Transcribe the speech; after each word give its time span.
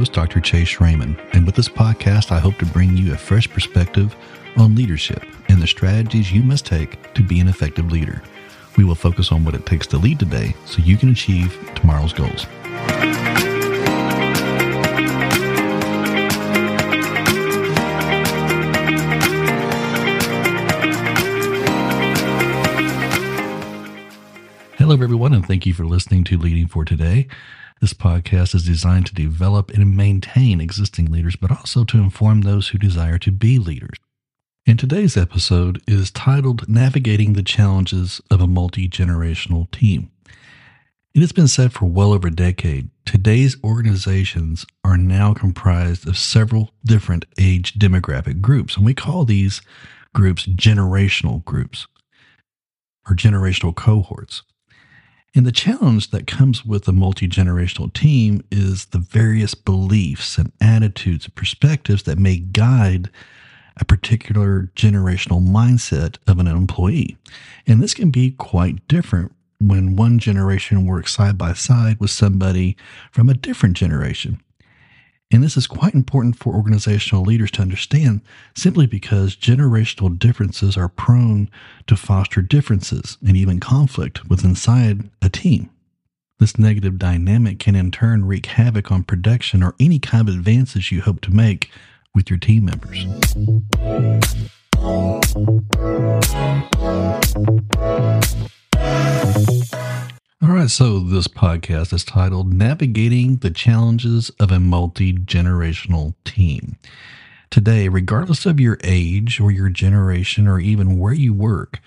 host, 0.00 0.14
Dr. 0.14 0.40
Chase 0.40 0.80
Raymond, 0.80 1.20
and 1.34 1.44
with 1.44 1.54
this 1.54 1.68
podcast, 1.68 2.32
I 2.32 2.38
hope 2.38 2.56
to 2.56 2.64
bring 2.64 2.96
you 2.96 3.12
a 3.12 3.18
fresh 3.18 3.46
perspective 3.50 4.16
on 4.56 4.74
leadership 4.74 5.22
and 5.50 5.60
the 5.60 5.66
strategies 5.66 6.32
you 6.32 6.42
must 6.42 6.64
take 6.64 7.12
to 7.12 7.22
be 7.22 7.38
an 7.38 7.48
effective 7.48 7.92
leader. 7.92 8.22
We 8.78 8.84
will 8.84 8.94
focus 8.94 9.30
on 9.30 9.44
what 9.44 9.54
it 9.54 9.66
takes 9.66 9.86
to 9.88 9.98
lead 9.98 10.18
today 10.18 10.54
so 10.64 10.80
you 10.80 10.96
can 10.96 11.10
achieve 11.10 11.54
tomorrow's 11.74 12.14
goals. 12.14 12.46
Everyone, 25.02 25.32
and 25.32 25.46
thank 25.46 25.64
you 25.64 25.72
for 25.72 25.86
listening 25.86 26.24
to 26.24 26.36
Leading 26.36 26.66
for 26.66 26.84
Today. 26.84 27.26
This 27.80 27.94
podcast 27.94 28.54
is 28.54 28.66
designed 28.66 29.06
to 29.06 29.14
develop 29.14 29.70
and 29.70 29.96
maintain 29.96 30.60
existing 30.60 31.06
leaders, 31.06 31.36
but 31.36 31.50
also 31.50 31.84
to 31.84 31.96
inform 31.96 32.42
those 32.42 32.68
who 32.68 32.78
desire 32.78 33.16
to 33.20 33.32
be 33.32 33.58
leaders. 33.58 33.96
And 34.66 34.78
today's 34.78 35.16
episode 35.16 35.82
is 35.86 36.10
titled 36.10 36.68
Navigating 36.68 37.32
the 37.32 37.42
Challenges 37.42 38.20
of 38.30 38.42
a 38.42 38.46
Multi 38.46 38.90
Generational 38.90 39.70
Team. 39.70 40.10
It 41.14 41.20
has 41.20 41.32
been 41.32 41.48
said 41.48 41.72
for 41.72 41.86
well 41.86 42.12
over 42.12 42.28
a 42.28 42.30
decade 42.30 42.90
today's 43.06 43.56
organizations 43.64 44.66
are 44.84 44.98
now 44.98 45.32
comprised 45.32 46.06
of 46.06 46.18
several 46.18 46.72
different 46.84 47.24
age 47.38 47.78
demographic 47.78 48.42
groups, 48.42 48.76
and 48.76 48.84
we 48.84 48.92
call 48.92 49.24
these 49.24 49.62
groups 50.14 50.46
generational 50.46 51.42
groups 51.46 51.86
or 53.08 53.16
generational 53.16 53.74
cohorts. 53.74 54.42
And 55.34 55.46
the 55.46 55.52
challenge 55.52 56.10
that 56.10 56.26
comes 56.26 56.64
with 56.64 56.88
a 56.88 56.92
multi 56.92 57.28
generational 57.28 57.92
team 57.92 58.42
is 58.50 58.86
the 58.86 58.98
various 58.98 59.54
beliefs 59.54 60.38
and 60.38 60.52
attitudes 60.60 61.26
and 61.26 61.34
perspectives 61.34 62.02
that 62.04 62.18
may 62.18 62.38
guide 62.38 63.10
a 63.76 63.84
particular 63.84 64.70
generational 64.74 65.40
mindset 65.40 66.18
of 66.26 66.38
an 66.38 66.48
employee. 66.48 67.16
And 67.66 67.80
this 67.80 67.94
can 67.94 68.10
be 68.10 68.32
quite 68.32 68.86
different 68.88 69.32
when 69.58 69.94
one 69.94 70.18
generation 70.18 70.84
works 70.84 71.14
side 71.14 71.38
by 71.38 71.52
side 71.52 72.00
with 72.00 72.10
somebody 72.10 72.76
from 73.12 73.28
a 73.28 73.34
different 73.34 73.76
generation. 73.76 74.40
And 75.32 75.44
this 75.44 75.56
is 75.56 75.68
quite 75.68 75.94
important 75.94 76.36
for 76.36 76.54
organizational 76.54 77.24
leaders 77.24 77.52
to 77.52 77.62
understand 77.62 78.20
simply 78.56 78.86
because 78.86 79.36
generational 79.36 80.18
differences 80.18 80.76
are 80.76 80.88
prone 80.88 81.48
to 81.86 81.96
foster 81.96 82.42
differences 82.42 83.16
and 83.26 83.36
even 83.36 83.60
conflict 83.60 84.28
within 84.28 84.50
inside 84.50 85.08
a 85.22 85.28
team. 85.28 85.70
This 86.40 86.58
negative 86.58 86.98
dynamic 86.98 87.58
can 87.58 87.76
in 87.76 87.90
turn 87.90 88.24
wreak 88.24 88.46
havoc 88.46 88.90
on 88.90 89.04
production 89.04 89.62
or 89.62 89.74
any 89.78 89.98
kind 89.98 90.28
of 90.28 90.34
advances 90.34 90.90
you 90.90 91.02
hope 91.02 91.20
to 91.20 91.30
make 91.30 91.70
with 92.14 92.28
your 92.28 92.38
team 92.38 92.64
members. 92.64 93.06
So 100.70 101.00
this 101.00 101.26
podcast 101.26 101.92
is 101.92 102.04
titled 102.04 102.52
Navigating 102.52 103.36
the 103.38 103.50
Challenges 103.50 104.30
of 104.38 104.52
a 104.52 104.60
Multi 104.60 105.12
Generational 105.12 106.14
Team. 106.24 106.76
Today, 107.50 107.88
regardless 107.88 108.46
of 108.46 108.60
your 108.60 108.78
age 108.84 109.40
or 109.40 109.50
your 109.50 109.68
generation 109.68 110.46
or 110.46 110.60
even 110.60 110.96
where 110.96 111.12
you 111.12 111.34
work, 111.34 111.80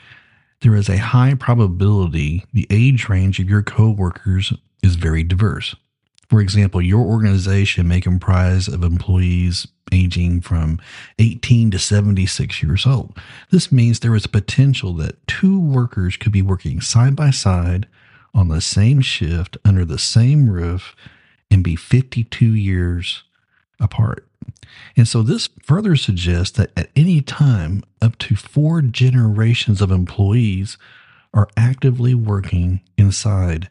there 0.62 0.76
is 0.76 0.90
a 0.90 0.98
high 0.98 1.34
probability 1.34 2.44
the 2.52 2.68
age 2.70 3.08
range 3.08 3.40
of 3.40 3.50
your 3.50 3.64
coworkers 3.64 4.52
is 4.82 4.96
very 4.96 5.24
diverse. 5.24 5.76
For 6.30 6.42
example, 6.42 6.82
your 6.82 7.06
organization 7.06 7.88
may 7.88 8.02
comprise 8.02 8.68
of 8.68 8.84
employees 8.84 9.66
aging 9.94 10.42
from 10.42 10.82
18 11.20 11.72
to 11.72 11.80
76 11.80 12.62
years 12.62 12.86
old. 12.86 13.18
This 13.50 13.72
means 13.72 14.00
there 14.00 14.16
is 14.16 14.26
a 14.26 14.30
potential 14.30 14.92
that 14.96 15.26
two 15.26 15.58
workers 15.58 16.18
could 16.18 16.34
be 16.34 16.42
working 16.42 16.82
side 16.82 17.16
by 17.16 17.30
side 17.30 17.88
on 18.34 18.48
the 18.48 18.62
same 18.62 19.02
shift 19.02 19.58
under 19.64 19.86
the 19.86 20.00
same 20.00 20.50
roof 20.50 20.96
and 21.52 21.64
be 21.64 21.76
52 21.76 22.46
years 22.46 23.24
apart. 23.80 24.28
And 24.96 25.08
so 25.08 25.22
this 25.22 25.50
further 25.62 25.96
suggests 25.96 26.58
that 26.58 26.72
at 26.76 26.90
any 26.96 27.22
time, 27.22 27.84
up 28.02 28.18
to 28.20 28.36
four 28.36 28.82
generations 28.82 29.82
of 29.82 29.92
employees 29.92 30.78
are 31.34 31.48
actively 31.58 32.14
working 32.14 32.82
inside 32.98 33.70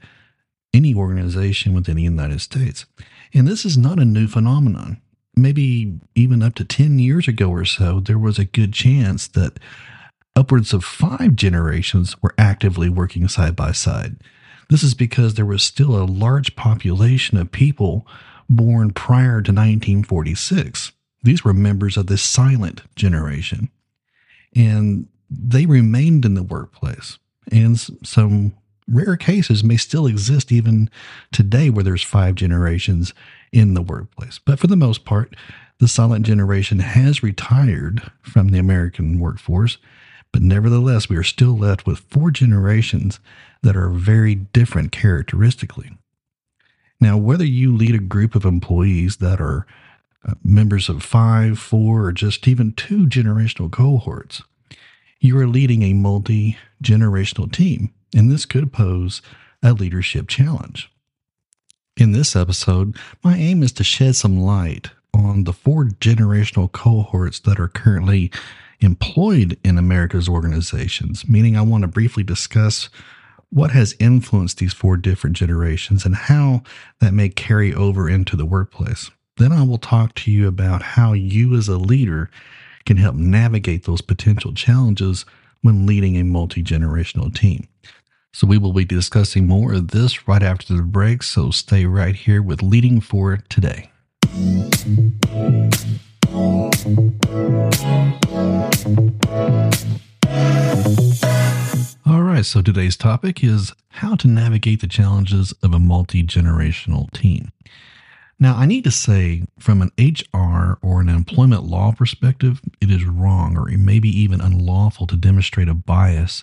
any 0.74 0.94
organization 0.94 1.74
within 1.74 1.96
the 1.96 2.02
United 2.02 2.40
States. 2.40 2.86
And 3.34 3.46
this 3.46 3.64
is 3.64 3.78
not 3.78 3.98
a 3.98 4.04
new 4.04 4.26
phenomenon. 4.26 5.00
Maybe 5.34 5.98
even 6.14 6.42
up 6.42 6.54
to 6.56 6.64
10 6.64 6.98
years 6.98 7.28
ago 7.28 7.50
or 7.50 7.64
so, 7.64 8.00
there 8.00 8.18
was 8.18 8.38
a 8.38 8.44
good 8.44 8.72
chance 8.72 9.26
that 9.28 9.58
upwards 10.34 10.72
of 10.72 10.84
five 10.84 11.36
generations 11.36 12.20
were 12.22 12.34
actively 12.36 12.88
working 12.88 13.28
side 13.28 13.56
by 13.56 13.72
side. 13.72 14.16
This 14.72 14.82
is 14.82 14.94
because 14.94 15.34
there 15.34 15.44
was 15.44 15.62
still 15.62 15.94
a 15.94 16.06
large 16.06 16.56
population 16.56 17.36
of 17.36 17.52
people 17.52 18.06
born 18.48 18.90
prior 18.92 19.42
to 19.42 19.52
1946. 19.52 20.92
These 21.22 21.44
were 21.44 21.52
members 21.52 21.98
of 21.98 22.06
the 22.06 22.16
silent 22.16 22.80
generation, 22.96 23.68
and 24.56 25.08
they 25.28 25.66
remained 25.66 26.24
in 26.24 26.32
the 26.32 26.42
workplace. 26.42 27.18
And 27.50 27.78
some 28.02 28.54
rare 28.88 29.18
cases 29.18 29.62
may 29.62 29.76
still 29.76 30.06
exist 30.06 30.50
even 30.50 30.88
today 31.32 31.68
where 31.68 31.84
there's 31.84 32.02
five 32.02 32.34
generations 32.36 33.12
in 33.52 33.74
the 33.74 33.82
workplace. 33.82 34.38
But 34.38 34.58
for 34.58 34.68
the 34.68 34.74
most 34.74 35.04
part, 35.04 35.36
the 35.80 35.88
silent 35.88 36.24
generation 36.24 36.78
has 36.78 37.22
retired 37.22 38.10
from 38.22 38.48
the 38.48 38.58
American 38.58 39.18
workforce. 39.18 39.76
But 40.32 40.40
nevertheless, 40.40 41.10
we 41.10 41.18
are 41.18 41.22
still 41.22 41.58
left 41.58 41.84
with 41.84 41.98
four 41.98 42.30
generations 42.30 43.20
that 43.62 43.76
are 43.76 43.88
very 43.88 44.34
different 44.34 44.92
characteristically. 44.92 45.90
Now, 47.00 47.16
whether 47.16 47.44
you 47.44 47.74
lead 47.74 47.94
a 47.94 47.98
group 47.98 48.34
of 48.34 48.44
employees 48.44 49.16
that 49.16 49.40
are 49.40 49.66
uh, 50.24 50.34
members 50.44 50.88
of 50.88 51.02
five, 51.02 51.58
four, 51.58 52.06
or 52.06 52.12
just 52.12 52.46
even 52.46 52.72
two 52.72 53.06
generational 53.06 53.70
cohorts, 53.70 54.42
you 55.20 55.36
are 55.38 55.46
leading 55.46 55.82
a 55.82 55.94
multi 55.94 56.56
generational 56.82 57.50
team, 57.50 57.92
and 58.14 58.30
this 58.30 58.44
could 58.44 58.72
pose 58.72 59.22
a 59.62 59.72
leadership 59.72 60.28
challenge. 60.28 60.90
In 61.96 62.12
this 62.12 62.34
episode, 62.34 62.96
my 63.22 63.36
aim 63.36 63.62
is 63.62 63.72
to 63.72 63.84
shed 63.84 64.16
some 64.16 64.40
light 64.40 64.90
on 65.14 65.44
the 65.44 65.52
four 65.52 65.84
generational 65.84 66.70
cohorts 66.70 67.38
that 67.40 67.60
are 67.60 67.68
currently 67.68 68.30
employed 68.80 69.58
in 69.62 69.78
America's 69.78 70.28
organizations, 70.28 71.28
meaning 71.28 71.56
I 71.56 71.62
want 71.62 71.82
to 71.82 71.88
briefly 71.88 72.22
discuss 72.22 72.88
what 73.52 73.72
has 73.72 73.94
influenced 73.98 74.58
these 74.58 74.72
four 74.72 74.96
different 74.96 75.36
generations 75.36 76.06
and 76.06 76.14
how 76.14 76.62
that 77.00 77.12
may 77.12 77.28
carry 77.28 77.74
over 77.74 78.08
into 78.08 78.34
the 78.34 78.46
workplace. 78.46 79.10
Then 79.36 79.52
I 79.52 79.62
will 79.62 79.78
talk 79.78 80.14
to 80.16 80.30
you 80.30 80.48
about 80.48 80.82
how 80.82 81.12
you 81.12 81.54
as 81.54 81.68
a 81.68 81.76
leader 81.76 82.30
can 82.86 82.96
help 82.96 83.14
navigate 83.14 83.84
those 83.84 84.00
potential 84.00 84.54
challenges 84.54 85.26
when 85.60 85.86
leading 85.86 86.16
a 86.16 86.24
multi 86.24 86.62
generational 86.62 87.32
team. 87.34 87.68
So, 88.34 88.46
we 88.46 88.56
will 88.56 88.72
be 88.72 88.86
discussing 88.86 89.46
more 89.46 89.74
of 89.74 89.88
this 89.88 90.26
right 90.26 90.42
after 90.42 90.74
the 90.74 90.82
break. 90.82 91.22
So, 91.22 91.50
stay 91.50 91.84
right 91.84 92.14
here 92.14 92.40
with 92.40 92.62
Leading 92.62 93.02
for 93.02 93.36
Today. 93.50 93.90
Right, 102.42 102.46
so 102.46 102.60
today's 102.60 102.96
topic 102.96 103.44
is 103.44 103.72
how 103.88 104.16
to 104.16 104.26
navigate 104.26 104.80
the 104.80 104.88
challenges 104.88 105.52
of 105.62 105.72
a 105.72 105.78
multi 105.78 106.24
generational 106.24 107.08
team. 107.12 107.52
Now, 108.40 108.56
I 108.56 108.66
need 108.66 108.82
to 108.82 108.90
say, 108.90 109.44
from 109.60 109.80
an 109.80 109.92
HR 109.96 110.76
or 110.82 111.00
an 111.00 111.08
employment 111.08 111.62
law 111.62 111.92
perspective, 111.92 112.60
it 112.80 112.90
is 112.90 113.04
wrong 113.04 113.56
or 113.56 113.66
maybe 113.78 114.08
even 114.08 114.40
unlawful 114.40 115.06
to 115.06 115.16
demonstrate 115.16 115.68
a 115.68 115.74
bias 115.74 116.42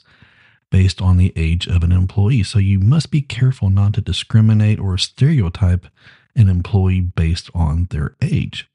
based 0.71 1.01
on 1.01 1.17
the 1.17 1.33
age 1.35 1.67
of 1.67 1.83
an 1.83 1.91
employee. 1.91 2.43
So 2.43 2.59
you 2.59 2.79
must 2.79 3.11
be 3.11 3.21
careful 3.21 3.69
not 3.69 3.91
to 3.95 4.01
discriminate 4.01 4.79
or 4.79 4.97
stereotype 4.97 5.85
an 6.33 6.47
employee 6.47 7.01
based 7.01 7.49
on 7.53 7.87
their 7.89 8.15
age. 8.21 8.69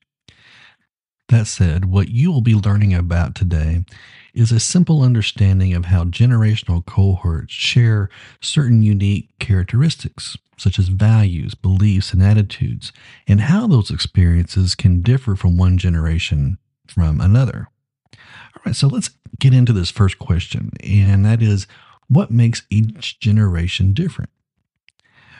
That 1.30 1.46
said, 1.46 1.86
what 1.86 2.10
you 2.10 2.30
will 2.30 2.42
be 2.42 2.54
learning 2.54 2.92
about 2.92 3.34
today 3.34 3.86
is 4.34 4.50
a 4.50 4.60
simple 4.60 5.02
understanding 5.02 5.72
of 5.74 5.86
how 5.86 6.04
generational 6.04 6.84
cohorts 6.84 7.52
share 7.52 8.10
certain 8.40 8.82
unique 8.82 9.30
characteristics, 9.38 10.36
such 10.58 10.78
as 10.78 10.88
values, 10.88 11.54
beliefs, 11.54 12.12
and 12.12 12.22
attitudes, 12.22 12.92
and 13.28 13.42
how 13.42 13.66
those 13.66 13.90
experiences 13.90 14.74
can 14.74 15.00
differ 15.02 15.36
from 15.36 15.56
one 15.56 15.78
generation 15.78 16.58
from 16.86 17.20
another. 17.20 17.68
All 18.12 18.62
right, 18.66 18.76
so 18.76 18.88
let's 18.88 19.10
get 19.38 19.54
into 19.54 19.72
this 19.72 19.90
first 19.90 20.18
question, 20.18 20.70
and 20.82 21.24
that 21.24 21.40
is 21.40 21.66
what 22.08 22.30
makes 22.30 22.62
each 22.70 23.18
generation 23.20 23.92
different? 23.92 24.30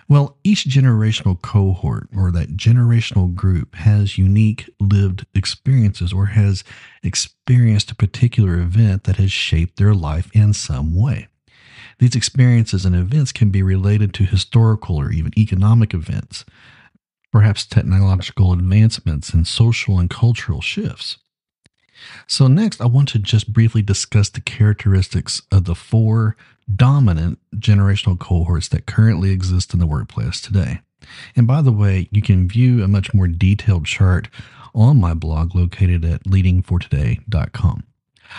Well, 0.09 0.37
each 0.45 0.67
generational 0.67 1.41
cohort 1.41 2.09
or 2.15 2.31
that 2.33 2.57
generational 2.57 3.35
group 3.35 3.75
has 3.77 4.19
unique 4.19 4.69
lived 4.79 5.27
experiences 5.35 6.13
or 6.13 6.27
has 6.27 6.63
experienced 7.03 7.91
a 7.91 7.95
particular 7.95 8.59
event 8.59 9.05
that 9.05 9.17
has 9.17 9.33
shaped 9.33 9.79
their 9.79 9.95
life 9.95 10.31
in 10.35 10.53
some 10.53 10.95
way. 10.95 11.29
These 11.99 12.17
experiences 12.17 12.85
and 12.85 12.95
events 12.95 13.33
can 13.33 13.51
be 13.51 13.63
related 13.63 14.13
to 14.15 14.25
historical 14.25 14.97
or 14.97 15.11
even 15.11 15.33
economic 15.39 15.95
events, 15.95 16.45
perhaps 17.33 17.65
technological 17.65 18.53
advancements 18.53 19.31
and 19.31 19.47
social 19.47 19.99
and 19.99 20.11
cultural 20.11 20.61
shifts. 20.61 21.19
So, 22.27 22.49
next, 22.49 22.81
I 22.81 22.87
want 22.87 23.09
to 23.11 23.19
just 23.19 23.53
briefly 23.53 23.81
discuss 23.81 24.29
the 24.29 24.41
characteristics 24.41 25.41
of 25.51 25.65
the 25.65 25.75
four 25.75 26.37
dominant 26.73 27.39
generational 27.57 28.19
cohorts 28.19 28.69
that 28.69 28.87
currently 28.87 29.31
exist 29.31 29.75
in 29.75 29.81
the 29.81 29.87
workplace 29.87 30.41
today. 30.41 30.81
And 31.37 31.47
by 31.47 31.63
the 31.63 31.73
way, 31.73 32.09
you 32.11 32.23
can 32.23 32.49
view 32.49 32.83
a 32.83 32.89
much 32.89 33.13
more 33.13 33.29
detailed 33.29 33.87
chart 33.87 34.29
on 34.75 35.01
my 35.01 35.15
blog 35.15 35.55
located 35.55 36.05
at 36.05 36.25
leadingfortoday.com. 36.25 37.85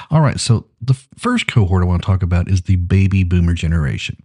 All 0.09 0.21
right, 0.21 0.39
so 0.39 0.67
the 0.81 0.95
first 1.17 1.47
cohort 1.47 1.83
I 1.83 1.85
want 1.85 2.01
to 2.01 2.05
talk 2.05 2.23
about 2.23 2.49
is 2.49 2.63
the 2.63 2.75
baby 2.75 3.23
boomer 3.23 3.53
generation. 3.53 4.17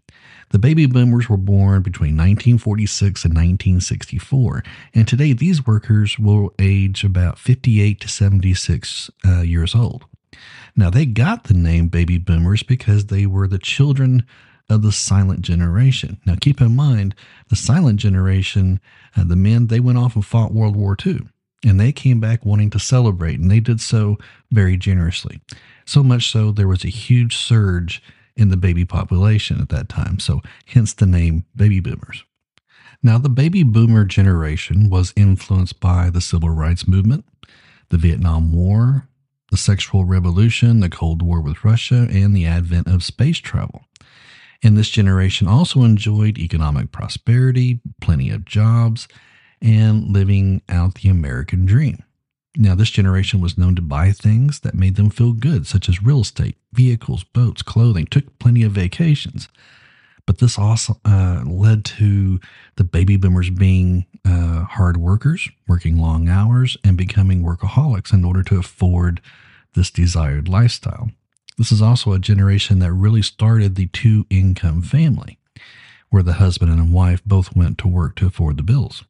The 0.50 0.58
baby 0.58 0.86
boomers 0.86 1.28
were 1.28 1.36
born 1.36 1.82
between 1.82 2.16
1946 2.16 3.24
and 3.24 3.34
1964, 3.34 4.64
and 4.94 5.06
today 5.06 5.32
these 5.32 5.64
workers 5.64 6.18
will 6.18 6.52
age 6.58 7.04
about 7.04 7.38
58 7.38 8.00
to 8.00 8.08
76 8.08 9.10
uh, 9.24 9.40
years 9.42 9.74
old. 9.74 10.06
Now, 10.76 10.90
they 10.90 11.06
got 11.06 11.44
the 11.44 11.54
name 11.54 11.88
baby 11.88 12.18
boomers 12.18 12.62
because 12.62 13.06
they 13.06 13.26
were 13.26 13.46
the 13.46 13.58
children 13.58 14.24
of 14.68 14.82
the 14.82 14.92
silent 14.92 15.42
generation. 15.42 16.20
Now, 16.24 16.36
keep 16.40 16.60
in 16.60 16.76
mind, 16.76 17.14
the 17.48 17.56
silent 17.56 17.98
generation, 17.98 18.80
uh, 19.16 19.24
the 19.24 19.36
men, 19.36 19.66
they 19.66 19.80
went 19.80 19.98
off 19.98 20.14
and 20.14 20.24
fought 20.24 20.52
World 20.52 20.76
War 20.76 20.96
II, 21.04 21.28
and 21.64 21.78
they 21.78 21.92
came 21.92 22.20
back 22.20 22.46
wanting 22.46 22.70
to 22.70 22.78
celebrate, 22.78 23.40
and 23.40 23.50
they 23.50 23.60
did 23.60 23.80
so 23.80 24.16
very 24.50 24.76
generously. 24.76 25.40
So 25.84 26.02
much 26.02 26.30
so, 26.30 26.52
there 26.52 26.68
was 26.68 26.84
a 26.84 26.88
huge 26.88 27.36
surge 27.36 28.02
in 28.36 28.48
the 28.48 28.56
baby 28.56 28.84
population 28.84 29.60
at 29.60 29.70
that 29.70 29.88
time. 29.88 30.20
So, 30.20 30.40
hence 30.66 30.92
the 30.94 31.06
name 31.06 31.44
baby 31.54 31.80
boomers. 31.80 32.24
Now, 33.02 33.18
the 33.18 33.28
baby 33.28 33.62
boomer 33.62 34.04
generation 34.04 34.88
was 34.88 35.12
influenced 35.16 35.80
by 35.80 36.10
the 36.10 36.20
civil 36.20 36.50
rights 36.50 36.86
movement, 36.86 37.24
the 37.88 37.96
Vietnam 37.96 38.52
War, 38.52 39.08
the 39.50 39.56
sexual 39.56 40.04
revolution, 40.04 40.80
the 40.80 40.88
Cold 40.88 41.22
War 41.22 41.40
with 41.40 41.64
Russia, 41.64 42.06
and 42.10 42.34
the 42.34 42.46
advent 42.46 42.86
of 42.86 43.02
space 43.02 43.38
travel. 43.38 43.84
And 44.62 44.76
this 44.76 44.90
generation 44.90 45.48
also 45.48 45.82
enjoyed 45.82 46.38
economic 46.38 46.92
prosperity, 46.92 47.80
plenty 48.00 48.30
of 48.30 48.44
jobs, 48.44 49.08
and 49.62 50.12
living 50.12 50.62
out 50.68 50.94
the 50.96 51.08
American 51.08 51.66
dream. 51.66 52.02
Now, 52.56 52.74
this 52.74 52.90
generation 52.90 53.40
was 53.40 53.56
known 53.56 53.76
to 53.76 53.82
buy 53.82 54.10
things 54.12 54.60
that 54.60 54.74
made 54.74 54.96
them 54.96 55.10
feel 55.10 55.32
good, 55.32 55.66
such 55.66 55.88
as 55.88 56.02
real 56.02 56.20
estate, 56.20 56.56
vehicles, 56.72 57.24
boats, 57.24 57.62
clothing, 57.62 58.06
took 58.06 58.38
plenty 58.38 58.62
of 58.62 58.72
vacations. 58.72 59.48
But 60.26 60.38
this 60.38 60.58
also 60.58 61.00
uh, 61.04 61.42
led 61.46 61.84
to 61.86 62.40
the 62.76 62.84
baby 62.84 63.16
boomers 63.16 63.50
being 63.50 64.06
uh, 64.24 64.64
hard 64.64 64.96
workers, 64.96 65.48
working 65.66 65.98
long 65.98 66.28
hours, 66.28 66.76
and 66.84 66.96
becoming 66.96 67.42
workaholics 67.42 68.12
in 68.12 68.24
order 68.24 68.42
to 68.44 68.58
afford 68.58 69.20
this 69.74 69.90
desired 69.90 70.48
lifestyle. 70.48 71.10
This 71.58 71.72
is 71.72 71.82
also 71.82 72.12
a 72.12 72.18
generation 72.18 72.78
that 72.78 72.92
really 72.92 73.22
started 73.22 73.74
the 73.74 73.86
two 73.88 74.26
income 74.30 74.82
family, 74.82 75.38
where 76.08 76.22
the 76.22 76.34
husband 76.34 76.72
and 76.72 76.92
wife 76.92 77.22
both 77.24 77.54
went 77.54 77.78
to 77.78 77.88
work 77.88 78.16
to 78.16 78.26
afford 78.26 78.56
the 78.56 78.62
bills. 78.62 79.04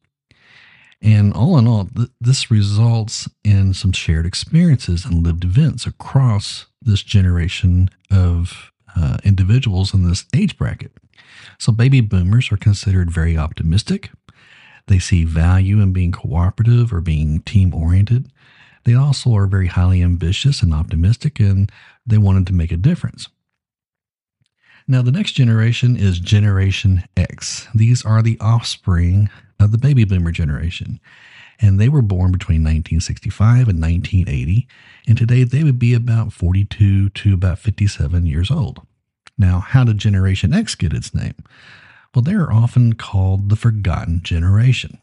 And 1.01 1.33
all 1.33 1.57
in 1.57 1.67
all, 1.67 1.85
th- 1.85 2.09
this 2.19 2.51
results 2.51 3.27
in 3.43 3.73
some 3.73 3.91
shared 3.91 4.25
experiences 4.25 5.03
and 5.05 5.23
lived 5.23 5.43
events 5.43 5.87
across 5.87 6.67
this 6.81 7.01
generation 7.01 7.89
of 8.11 8.71
uh, 8.95 9.17
individuals 9.23 9.93
in 9.93 10.07
this 10.07 10.25
age 10.35 10.57
bracket. 10.57 10.91
So, 11.57 11.71
baby 11.71 12.01
boomers 12.01 12.51
are 12.51 12.57
considered 12.57 13.11
very 13.11 13.37
optimistic. 13.37 14.11
They 14.87 14.99
see 14.99 15.23
value 15.23 15.79
in 15.79 15.93
being 15.93 16.11
cooperative 16.11 16.91
or 16.91 17.01
being 17.01 17.41
team 17.41 17.73
oriented. 17.73 18.31
They 18.83 18.95
also 18.95 19.35
are 19.35 19.47
very 19.47 19.67
highly 19.67 20.01
ambitious 20.01 20.61
and 20.61 20.73
optimistic, 20.73 21.39
and 21.39 21.71
they 22.05 22.17
wanted 22.17 22.47
to 22.47 22.53
make 22.53 22.71
a 22.71 22.77
difference. 22.77 23.27
Now, 24.87 25.01
the 25.01 25.11
next 25.11 25.33
generation 25.33 25.95
is 25.95 26.19
Generation 26.19 27.03
X. 27.15 27.67
These 27.75 28.03
are 28.03 28.21
the 28.21 28.39
offspring 28.39 29.29
of 29.59 29.71
the 29.71 29.77
baby 29.77 30.03
boomer 30.03 30.31
generation. 30.31 30.99
And 31.61 31.79
they 31.79 31.89
were 31.89 32.01
born 32.01 32.31
between 32.31 32.61
1965 32.61 33.69
and 33.69 33.81
1980. 33.81 34.67
And 35.07 35.17
today 35.17 35.43
they 35.43 35.63
would 35.63 35.79
be 35.79 35.93
about 35.93 36.33
42 36.33 37.09
to 37.09 37.33
about 37.33 37.59
57 37.59 38.25
years 38.25 38.49
old. 38.49 38.85
Now, 39.37 39.59
how 39.59 39.83
did 39.83 39.97
Generation 39.97 40.53
X 40.53 40.75
get 40.75 40.93
its 40.93 41.13
name? 41.13 41.35
Well, 42.13 42.23
they 42.23 42.33
are 42.33 42.51
often 42.51 42.93
called 42.93 43.49
the 43.49 43.55
forgotten 43.55 44.21
generation. 44.23 44.97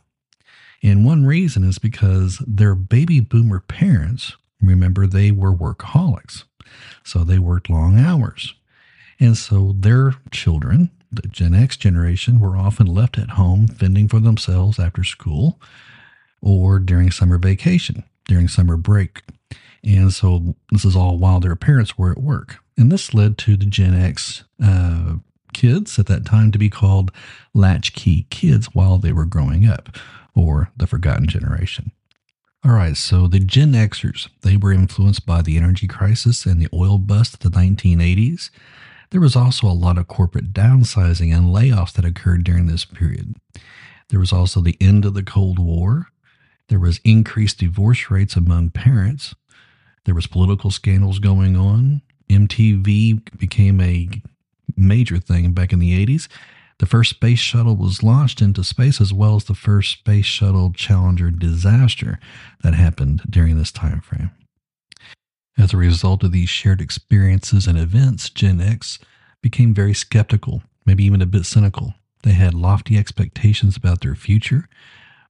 And 0.83 1.05
one 1.05 1.25
reason 1.25 1.65
is 1.65 1.79
because 1.79 2.43
their 2.47 2.75
baby 2.75 3.21
boomer 3.21 3.61
parents, 3.61 4.37
remember, 4.61 5.07
they 5.07 5.31
were 5.31 5.53
workaholics. 5.53 6.45
So 7.03 7.25
they 7.25 7.39
worked 7.39 7.71
long 7.71 7.99
hours. 7.99 8.55
And 9.19 9.37
so 9.37 9.75
their 9.77 10.15
children 10.31 10.91
the 11.11 11.29
Gen 11.29 11.55
X 11.55 11.77
generation 11.77 12.39
were 12.39 12.57
often 12.57 12.87
left 12.87 13.19
at 13.19 13.31
home 13.31 13.67
fending 13.67 14.09
for 14.09 14.21
themselves 14.21 14.79
after 14.79 15.05
school 15.05 15.61
or 16.41 16.79
during 16.79 17.11
summer 17.11 17.39
vacation, 17.39 18.05
during 18.27 18.49
summer 18.49 18.77
break. 18.77 19.23
And 19.85 20.13
so 20.13 20.55
this 20.71 20.85
is 20.85 20.97
all 20.97 21.19
while 21.19 21.41
their 21.41 21.57
parents 21.57 21.97
were 21.97 22.11
at 22.11 22.19
work. 22.19 22.57
And 22.77 22.91
this 22.93 23.15
led 23.15 23.39
to 23.39 23.57
the 23.57 23.67
Gen 23.67 23.95
X 23.95 24.45
uh, 24.63 25.15
kids 25.53 25.99
at 25.99 26.07
that 26.07 26.25
time 26.25 26.53
to 26.53 26.59
be 26.59 26.71
called 26.71 27.11
latchkey 27.55 28.27
kids 28.31 28.67
while 28.75 28.99
they 28.99 29.13
were 29.13 29.25
growing 29.25 29.67
up, 29.67 29.97
or 30.35 30.71
the 30.77 30.87
forgotten 30.87 31.27
generation. 31.27 31.93
All 32.65 32.73
right, 32.73 32.97
so 32.97 33.29
the 33.29 33.39
Gen 33.39 33.73
Xers, 33.73 34.29
they 34.43 34.57
were 34.57 34.73
influenced 34.73 35.25
by 35.25 35.43
the 35.43 35.57
energy 35.57 35.87
crisis 35.87 36.45
and 36.45 36.61
the 36.61 36.69
oil 36.75 36.99
bust 36.99 37.35
of 37.35 37.41
the 37.41 37.59
1980s. 37.59 38.51
There 39.11 39.21
was 39.21 39.37
also 39.37 39.69
a 39.69 39.73
lot 39.73 39.97
of 39.97 40.09
corporate 40.09 40.53
downsizing 40.53 41.35
and 41.35 41.47
layoffs 41.47 41.93
that 41.93 42.05
occurred 42.05 42.45
during 42.45 42.67
this 42.67 42.85
period. 42.85 43.37
There 44.11 44.21
was 44.21 44.33
also 44.33 44.61
the 44.61 44.77
end 44.81 45.05
of 45.05 45.15
the 45.15 45.23
Cold 45.23 45.59
War. 45.59 46.09
There 46.69 46.81
was 46.81 47.01
increased 47.05 47.59
divorce 47.59 48.11
rates 48.11 48.37
among 48.37 48.71
parents. 48.71 49.35
There 50.05 50.15
was 50.15 50.27
political 50.27 50.71
scandals 50.71 51.19
going 51.19 51.57
on. 51.57 52.03
MTV 52.29 53.39
became 53.39 53.81
a 53.81 54.09
major 54.77 55.19
thing 55.19 55.53
back 55.53 55.73
in 55.73 55.79
the 55.79 56.07
80s. 56.07 56.29
The 56.79 56.87
first 56.87 57.11
space 57.11 57.39
shuttle 57.39 57.75
was 57.75 58.03
launched 58.03 58.41
into 58.41 58.63
space 58.63 59.01
as 59.01 59.13
well 59.13 59.35
as 59.35 59.45
the 59.45 59.55
first 59.55 59.93
space 59.93 60.27
shuttle 60.27 60.73
Challenger 60.73 61.31
disaster 61.31 62.21
that 62.63 62.75
happened 62.75 63.23
during 63.29 63.59
this 63.59 63.73
time 63.73 64.01
frame. 64.01 64.31
As 65.57 65.75
a 65.75 65.77
result 65.77 66.23
of 66.23 66.31
these 66.31 66.49
shared 66.49 66.81
experiences 66.81 67.67
and 67.67 67.77
events, 67.77 68.31
Gen 68.31 68.61
X 68.61 69.01
became 69.43 69.75
very 69.75 69.93
skeptical, 69.93 70.63
maybe 70.87 71.05
even 71.05 71.21
a 71.21 71.27
bit 71.27 71.47
cynical. 71.47 71.95
They 72.23 72.33
had 72.33 72.55
lofty 72.55 72.97
expectations 72.97 73.77
about 73.77 74.01
their 74.01 74.15
future. 74.15 74.69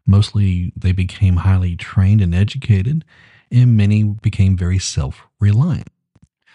Mostly, 0.08 0.72
they 0.74 0.92
became 0.92 1.36
highly 1.36 1.76
trained 1.76 2.22
and 2.22 2.34
educated, 2.34 3.04
and 3.52 3.76
many 3.76 4.02
became 4.02 4.56
very 4.56 4.78
self 4.78 5.28
reliant. 5.38 5.90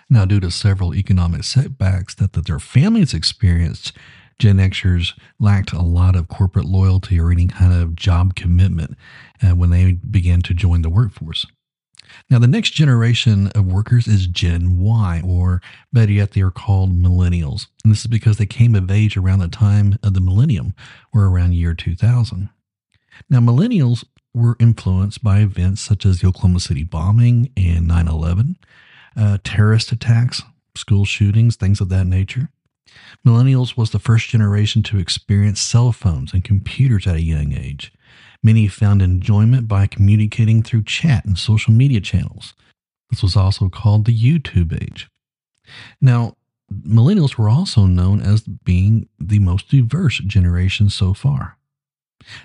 Now, 0.10 0.25
due 0.25 0.39
to 0.39 0.50
several 0.50 0.95
economic 0.95 1.43
setbacks 1.43 2.15
that, 2.15 2.33
that 2.33 2.48
their 2.48 2.60
families 2.60 3.13
experienced, 3.13 3.93
Gen 4.39 4.57
Xers 4.57 5.13
lacked 5.39 5.72
a 5.72 5.83
lot 5.83 6.15
of 6.15 6.27
corporate 6.27 6.65
loyalty 6.65 7.19
or 7.19 7.31
any 7.31 7.45
kind 7.45 7.72
of 7.72 7.95
job 7.95 8.33
commitment 8.33 8.98
uh, 9.43 9.55
when 9.55 9.69
they 9.69 9.93
began 9.93 10.41
to 10.41 10.55
join 10.55 10.81
the 10.81 10.89
workforce. 10.89 11.45
Now, 12.31 12.39
the 12.39 12.48
next 12.48 12.72
generation 12.72 13.48
of 13.50 13.72
workers 13.72 14.07
is 14.07 14.25
Gen 14.25 14.79
Y, 14.79 15.22
or 15.24 15.62
better 15.91 16.12
yet, 16.12 16.31
they 16.31 16.41
are 16.41 16.51
called 16.51 16.91
millennials. 16.91 17.67
And 17.83 17.93
this 17.93 18.01
is 18.01 18.07
because 18.07 18.38
they 18.38 18.48
came 18.48 18.74
of 18.74 18.89
age 18.89 19.15
around 19.15 19.39
the 19.39 19.48
time 19.48 20.00
of 20.01 20.15
the 20.15 20.22
millennium, 20.22 20.74
or 21.13 21.25
around 21.25 21.53
year 21.53 21.75
2000. 21.75 22.50
Now, 23.29 23.39
millennials 23.39 24.03
were 24.34 24.55
influenced 24.60 25.24
by 25.24 25.39
events 25.39 25.82
such 25.82 26.05
as 26.05 26.20
the 26.20 26.27
Oklahoma 26.27 26.60
City 26.60 26.84
bombing 26.84 27.51
and 27.55 27.88
9 27.88 28.08
11, 28.08 28.58
uh, 29.15 29.38
terrorist 29.43 29.91
attacks, 29.91 30.41
school 30.75 31.05
shootings, 31.05 31.55
things 31.55 31.79
of 31.79 31.89
that 31.89 32.08
nature. 32.08 32.50
Millennials 33.25 33.77
was 33.77 33.91
the 33.91 34.00
first 34.00 34.29
generation 34.29 34.84
to 34.84 35.00
experience 35.00 35.62
cell 35.62 35.91
phones 35.91 36.34
and 36.34 36.43
computers 36.43 37.08
at 37.08 37.15
a 37.15 37.22
young 37.22 37.53
age. 37.53 37.93
Many 38.41 38.67
found 38.67 39.01
enjoyment 39.01 39.67
by 39.67 39.88
communicating 39.88 40.62
through 40.62 40.84
chat 40.84 41.25
and 41.25 41.38
social 41.38 41.74
media 41.74 42.01
channels. 42.01 42.53
This 43.10 43.24
was 43.24 43.36
also 43.36 43.70
called 43.70 44.05
the 44.05 44.17
YouTube 44.17 44.74
age. 44.82 45.10
Now, 46.01 46.36
millennials 46.72 47.38
were 47.38 47.50
also 47.50 47.86
known 47.86 48.22
as 48.22 48.41
being 48.41 49.08
the 49.20 49.39
most 49.39 49.70
diverse 49.70 50.20
generation 50.20 50.89
so 50.89 51.13
far. 51.13 51.58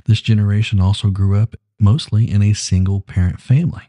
This 0.05 0.21
generation 0.21 0.81
also 0.81 1.11
grew 1.11 1.39
up 1.39 1.55
mostly 1.79 2.31
in 2.31 2.43
a 2.43 2.53
single 2.53 3.01
parent 3.01 3.41
family. 3.41 3.85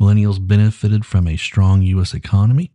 Millennials 0.00 0.46
benefited 0.46 1.06
from 1.06 1.26
a 1.26 1.36
strong 1.36 1.82
U.S. 1.82 2.12
economy 2.12 2.72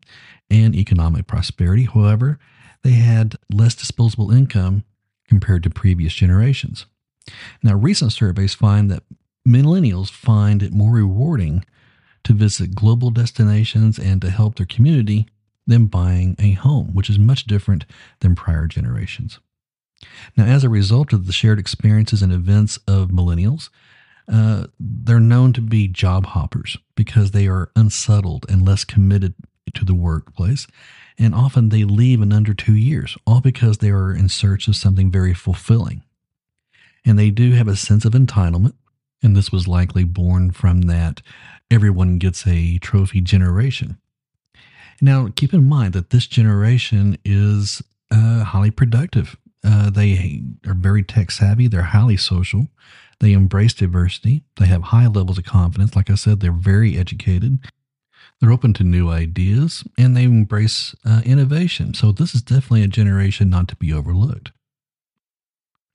and 0.49 0.75
economic 0.75 1.27
prosperity. 1.27 1.83
However, 1.83 2.39
they 2.83 2.91
had 2.91 3.35
less 3.51 3.75
disposable 3.75 4.31
income 4.31 4.83
compared 5.27 5.63
to 5.63 5.69
previous 5.69 6.13
generations. 6.13 6.85
Now, 7.63 7.75
recent 7.75 8.13
surveys 8.13 8.53
find 8.53 8.89
that 8.91 9.03
millennials 9.47 10.09
find 10.09 10.61
it 10.63 10.71
more 10.71 10.91
rewarding 10.91 11.65
to 12.23 12.33
visit 12.33 12.75
global 12.75 13.11
destinations 13.11 13.99
and 13.99 14.21
to 14.21 14.29
help 14.29 14.55
their 14.55 14.65
community 14.65 15.27
than 15.67 15.87
buying 15.87 16.35
a 16.39 16.51
home, 16.53 16.93
which 16.93 17.09
is 17.09 17.19
much 17.19 17.45
different 17.45 17.85
than 18.19 18.35
prior 18.35 18.67
generations. 18.67 19.39
Now, 20.35 20.45
as 20.45 20.63
a 20.63 20.69
result 20.69 21.13
of 21.13 21.25
the 21.25 21.33
shared 21.33 21.59
experiences 21.59 22.21
and 22.21 22.31
events 22.31 22.77
of 22.87 23.09
millennials, 23.09 23.69
uh, 24.31 24.67
they're 24.79 25.19
known 25.19 25.53
to 25.53 25.61
be 25.61 25.87
job 25.87 26.25
hoppers 26.27 26.77
because 26.95 27.31
they 27.31 27.47
are 27.47 27.71
unsettled 27.75 28.45
and 28.49 28.65
less 28.65 28.83
committed 28.83 29.35
to 29.73 29.85
the 29.85 29.93
workplace. 29.93 30.67
And 31.17 31.33
often 31.33 31.69
they 31.69 31.83
leave 31.83 32.21
in 32.21 32.33
under 32.33 32.53
two 32.53 32.75
years, 32.75 33.17
all 33.25 33.39
because 33.39 33.77
they 33.77 33.89
are 33.89 34.13
in 34.13 34.29
search 34.29 34.67
of 34.67 34.75
something 34.75 35.11
very 35.11 35.33
fulfilling. 35.33 36.03
And 37.05 37.17
they 37.17 37.29
do 37.29 37.51
have 37.51 37.67
a 37.67 37.75
sense 37.75 38.03
of 38.03 38.13
entitlement. 38.13 38.73
And 39.23 39.35
this 39.35 39.51
was 39.51 39.67
likely 39.67 40.03
born 40.03 40.51
from 40.51 40.83
that 40.83 41.21
everyone 41.71 42.17
gets 42.17 42.45
a 42.45 42.77
trophy 42.79 43.21
generation. 43.21 43.97
Now, 45.01 45.29
keep 45.35 45.53
in 45.53 45.67
mind 45.67 45.93
that 45.93 46.09
this 46.09 46.27
generation 46.27 47.17
is 47.25 47.81
uh, 48.11 48.43
highly 48.43 48.71
productive. 48.71 49.37
Uh, 49.65 49.89
they 49.89 50.43
are 50.67 50.75
very 50.75 51.03
tech 51.03 51.31
savvy, 51.31 51.67
they're 51.67 51.81
highly 51.81 52.17
social, 52.17 52.67
they 53.19 53.33
embrace 53.33 53.73
diversity, 53.73 54.43
they 54.57 54.67
have 54.67 54.83
high 54.83 55.07
levels 55.07 55.37
of 55.37 55.45
confidence. 55.45 55.95
Like 55.95 56.09
I 56.09 56.15
said, 56.15 56.39
they're 56.39 56.51
very 56.51 56.97
educated, 56.97 57.59
they're 58.39 58.51
open 58.51 58.73
to 58.73 58.83
new 58.83 59.09
ideas, 59.09 59.83
and 59.97 60.15
they 60.15 60.23
embrace 60.23 60.93
uh, 61.05 61.21
innovation. 61.25 61.93
So, 61.93 62.11
this 62.11 62.35
is 62.35 62.41
definitely 62.41 62.83
a 62.83 62.87
generation 62.87 63.49
not 63.49 63.67
to 63.69 63.75
be 63.75 63.91
overlooked. 63.91 64.51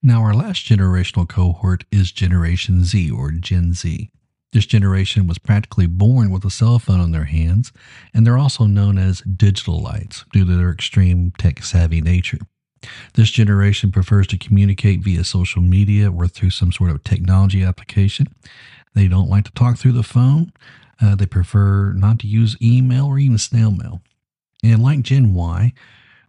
Now, 0.03 0.23
our 0.23 0.35
last 0.35 0.65
generational 0.65 1.29
cohort 1.29 1.85
is 1.93 2.11
Generation 2.11 2.85
Z 2.85 3.11
or 3.11 3.31
Gen 3.31 3.75
Z. 3.75 4.11
This 4.53 4.67
generation 4.67 5.27
was 5.27 5.39
practically 5.39 5.87
born 5.87 6.31
with 6.31 6.45
a 6.45 6.51
cell 6.51 6.79
phone 6.79 7.01
in 7.01 7.13
their 7.13 7.27
hands, 7.27 7.73
and 8.13 8.27
they're 8.27 8.39
also 8.39 8.65
known 8.65 8.99
as 8.99 9.21
digitalites 9.23 10.25
due 10.33 10.45
to 10.45 10.57
their 10.57 10.71
extreme 10.71 11.33
tech 11.39 11.63
savvy 11.63 12.01
nature. 12.01 12.39
This 13.15 13.31
generation 13.31 13.93
prefers 13.93 14.27
to 14.29 14.39
communicate 14.39 15.01
via 15.01 15.25
social 15.25 15.63
media 15.63 16.11
or 16.11 16.27
through 16.27 16.51
some 16.51 16.73
sort 16.73 16.91
of 16.91 17.05
technology 17.05 17.63
application. 17.63 18.29
They 18.95 19.09
don't 19.09 19.29
like 19.29 19.45
to 19.45 19.53
talk 19.53 19.77
through 19.77 19.93
the 19.93 20.03
phone. 20.03 20.53
Uh, 21.01 21.15
they 21.15 21.27
prefer 21.27 21.93
not 21.93 22.19
to 22.21 22.27
use 22.27 22.57
email 22.61 23.07
or 23.07 23.19
even 23.19 23.39
snail 23.39 23.71
mail. 23.71 24.03
And 24.63 24.83
like 24.83 25.03
Gen 25.03 25.35
Y, 25.35 25.73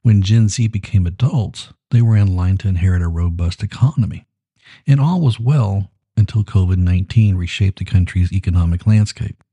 when 0.02 0.22
Gen 0.22 0.50
Z 0.50 0.68
became 0.68 1.06
adults, 1.06 1.74
they 1.92 2.02
were 2.02 2.16
in 2.16 2.36
line 2.36 2.58
to 2.58 2.68
inherit 2.68 3.02
a 3.02 3.08
robust 3.08 3.62
economy. 3.62 4.26
And 4.88 5.00
all 5.00 5.22
was 5.22 5.40
well 5.40 5.92
until 6.16 6.44
COVID 6.44 6.78
19 6.78 7.36
reshaped 7.36 7.80
the 7.80 7.86
country's 7.86 8.32
economic 8.32 8.88
landscape. 8.88 9.44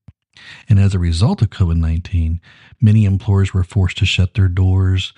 And 0.68 0.78
as 0.78 0.94
a 0.94 0.98
result 0.98 1.42
of 1.42 1.50
COVID 1.50 1.76
19, 1.76 2.40
many 2.80 3.04
employers 3.04 3.52
were 3.52 3.64
forced 3.64 3.98
to 3.98 4.06
shut 4.06 4.34
their 4.34 4.48
doors, 4.48 5.12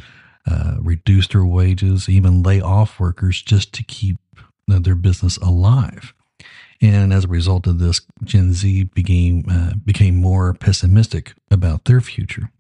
uh, 0.47 0.76
reduce 0.80 1.28
their 1.28 1.44
wages, 1.44 2.09
even 2.09 2.42
lay 2.42 2.61
off 2.61 3.00
workers 3.00 3.42
just 3.42 3.73
to 3.75 3.85
keep 3.85 4.18
their 4.66 4.94
business 4.94 5.37
alive. 5.38 6.14
And 6.80 7.12
as 7.12 7.25
a 7.25 7.28
result 7.28 7.66
of 7.66 7.78
this, 7.78 8.00
Gen 8.25 8.52
Z 8.52 8.85
became, 8.94 9.44
uh, 9.50 9.75
became 9.85 10.16
more 10.16 10.54
pessimistic 10.54 11.35
about 11.50 11.85
their 11.85 12.00
future. 12.00 12.50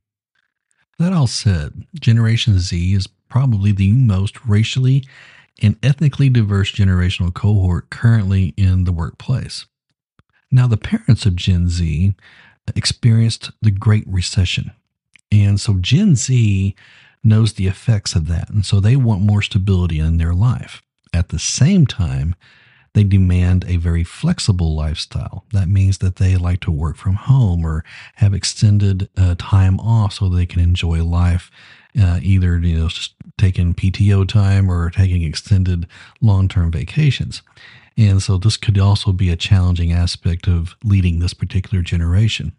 That 0.98 1.14
all 1.14 1.26
said, 1.26 1.86
Generation 1.98 2.58
Z 2.58 2.92
is 2.92 3.06
probably 3.06 3.72
the 3.72 3.92
most 3.92 4.44
racially 4.46 5.04
and 5.62 5.76
ethnically 5.82 6.28
diverse 6.28 6.70
generational 6.72 7.32
cohort 7.32 7.88
currently 7.88 8.52
in 8.56 8.84
the 8.84 8.92
workplace. 8.92 9.66
Now, 10.50 10.66
the 10.66 10.76
parents 10.76 11.24
of 11.24 11.36
Gen 11.36 11.68
Z 11.68 12.14
experienced 12.74 13.52
the 13.62 13.70
Great 13.70 14.04
Recession. 14.06 14.72
And 15.32 15.60
so 15.60 15.74
Gen 15.74 16.16
Z 16.16 16.74
knows 17.22 17.54
the 17.54 17.66
effects 17.66 18.14
of 18.14 18.28
that. 18.28 18.50
And 18.50 18.64
so 18.64 18.80
they 18.80 18.96
want 18.96 19.22
more 19.22 19.42
stability 19.42 19.98
in 19.98 20.16
their 20.16 20.34
life. 20.34 20.82
At 21.12 21.28
the 21.28 21.38
same 21.38 21.86
time, 21.86 22.34
they 22.92 23.04
demand 23.04 23.64
a 23.68 23.76
very 23.76 24.02
flexible 24.02 24.74
lifestyle. 24.74 25.44
That 25.52 25.68
means 25.68 25.98
that 25.98 26.16
they 26.16 26.36
like 26.36 26.60
to 26.60 26.72
work 26.72 26.96
from 26.96 27.14
home 27.14 27.64
or 27.64 27.84
have 28.16 28.34
extended 28.34 29.08
uh, 29.16 29.36
time 29.38 29.78
off 29.78 30.14
so 30.14 30.28
they 30.28 30.46
can 30.46 30.60
enjoy 30.60 31.04
life 31.04 31.50
uh, 31.98 32.20
either 32.22 32.58
you 32.58 32.78
know 32.78 32.88
just 32.88 33.14
taking 33.38 33.74
PTO 33.74 34.28
time 34.28 34.70
or 34.70 34.90
taking 34.90 35.22
extended 35.22 35.86
long-term 36.20 36.70
vacations. 36.70 37.42
And 37.96 38.22
so 38.22 38.38
this 38.38 38.56
could 38.56 38.78
also 38.78 39.12
be 39.12 39.30
a 39.30 39.36
challenging 39.36 39.92
aspect 39.92 40.46
of 40.46 40.76
leading 40.84 41.18
this 41.18 41.34
particular 41.34 41.82
generation. 41.82 42.52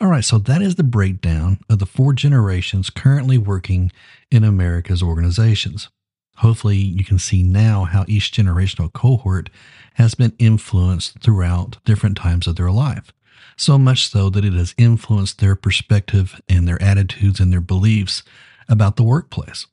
All 0.00 0.08
right, 0.08 0.24
so 0.24 0.38
that 0.38 0.62
is 0.62 0.74
the 0.74 0.82
breakdown 0.82 1.58
of 1.68 1.78
the 1.78 1.86
four 1.86 2.12
generations 2.12 2.90
currently 2.90 3.38
working 3.38 3.92
in 4.30 4.44
America's 4.44 5.02
organizations. 5.02 5.88
Hopefully, 6.36 6.76
you 6.76 7.04
can 7.04 7.18
see 7.18 7.42
now 7.42 7.84
how 7.84 8.04
each 8.08 8.32
generational 8.32 8.92
cohort 8.92 9.50
has 9.94 10.14
been 10.14 10.32
influenced 10.38 11.20
throughout 11.20 11.78
different 11.84 12.16
times 12.16 12.46
of 12.46 12.56
their 12.56 12.70
life. 12.70 13.12
So 13.56 13.78
much 13.78 14.10
so 14.10 14.30
that 14.30 14.44
it 14.44 14.52
has 14.52 14.74
influenced 14.76 15.38
their 15.38 15.54
perspective 15.54 16.40
and 16.48 16.66
their 16.66 16.82
attitudes 16.82 17.38
and 17.38 17.52
their 17.52 17.60
beliefs 17.60 18.24
about 18.68 18.96
the 18.96 19.04
workplace. 19.04 19.66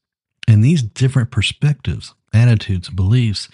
And 0.48 0.64
these 0.64 0.84
different 0.84 1.32
perspectives, 1.32 2.14
attitudes, 2.34 2.90
beliefs, 2.90 3.50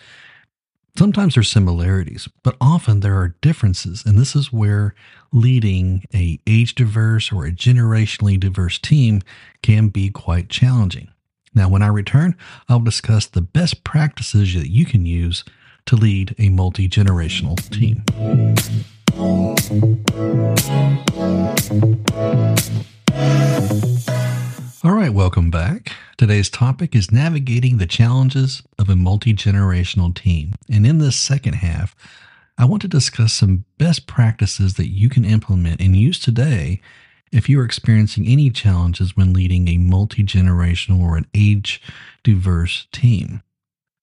sometimes 0.98 1.36
there 1.36 1.42
are 1.42 1.44
similarities, 1.44 2.28
but 2.44 2.58
often 2.60 3.00
there 3.00 3.16
are 3.18 3.36
differences. 3.42 4.04
And 4.06 4.18
this 4.18 4.36
is 4.36 4.52
where 4.52 4.96
leading 5.32 6.04
a 6.14 6.40
age 6.48 6.76
diverse 6.76 7.32
or 7.32 7.46
a 7.46 7.52
generationally 7.52 8.40
diverse 8.40 8.80
team 8.80 9.22
can 9.62 9.90
be 9.90 10.10
quite 10.10 10.50
challenging. 10.50 11.10
Now, 11.54 11.70
when 11.70 11.82
I 11.82 11.88
return, 11.88 12.36
I'll 12.68 12.80
discuss 12.80 13.26
the 13.26 13.42
best 13.42 13.84
practices 13.84 14.54
that 14.54 14.70
you 14.70 14.86
can 14.86 15.06
use 15.06 15.44
to 15.86 15.96
lead 15.96 16.36
a 16.38 16.50
multi 16.50 16.88
generational 16.88 17.58
team. 17.72 18.04
All 24.84 24.92
right, 24.92 25.12
welcome 25.12 25.50
back. 25.50 25.92
Today's 26.18 26.52
topic 26.52 26.96
is 26.96 27.12
navigating 27.12 27.78
the 27.78 27.88
challenges 27.88 28.62
of 28.78 28.90
a 28.90 28.96
multi 28.96 29.34
generational 29.34 30.14
team. 30.14 30.54
And 30.70 30.86
in 30.86 31.00
this 31.00 31.16
second 31.16 31.54
half, 31.54 31.96
I 32.60 32.66
want 32.66 32.84
to 32.84 32.88
discuss 32.88 33.34
some 33.34 33.66
best 33.80 34.06
practices 34.06 34.76
that 34.76 34.90
you 34.90 35.10
can 35.10 35.26
implement 35.26 35.82
and 35.82 35.96
use 35.96 36.20
today 36.20 36.80
if 37.32 37.50
you 37.50 37.60
are 37.60 37.66
experiencing 37.66 38.28
any 38.28 38.52
challenges 38.52 39.18
when 39.18 39.34
leading 39.34 39.68
a 39.68 39.80
multi 39.80 40.22
generational 40.22 41.02
or 41.02 41.18
an 41.18 41.26
age 41.34 41.82
diverse 42.22 42.86
team. 42.92 43.42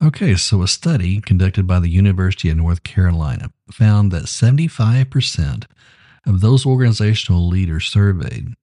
Okay, 0.02 0.34
so 0.34 0.60
a 0.60 0.66
study 0.66 1.20
conducted 1.20 1.68
by 1.68 1.78
the 1.78 1.88
University 1.88 2.50
of 2.50 2.56
North 2.56 2.82
Carolina 2.82 3.52
found 3.70 4.10
that 4.10 4.24
75% 4.24 5.66
of 6.26 6.40
those 6.40 6.66
organizational 6.66 7.46
leaders 7.46 7.84
surveyed, 7.84 8.54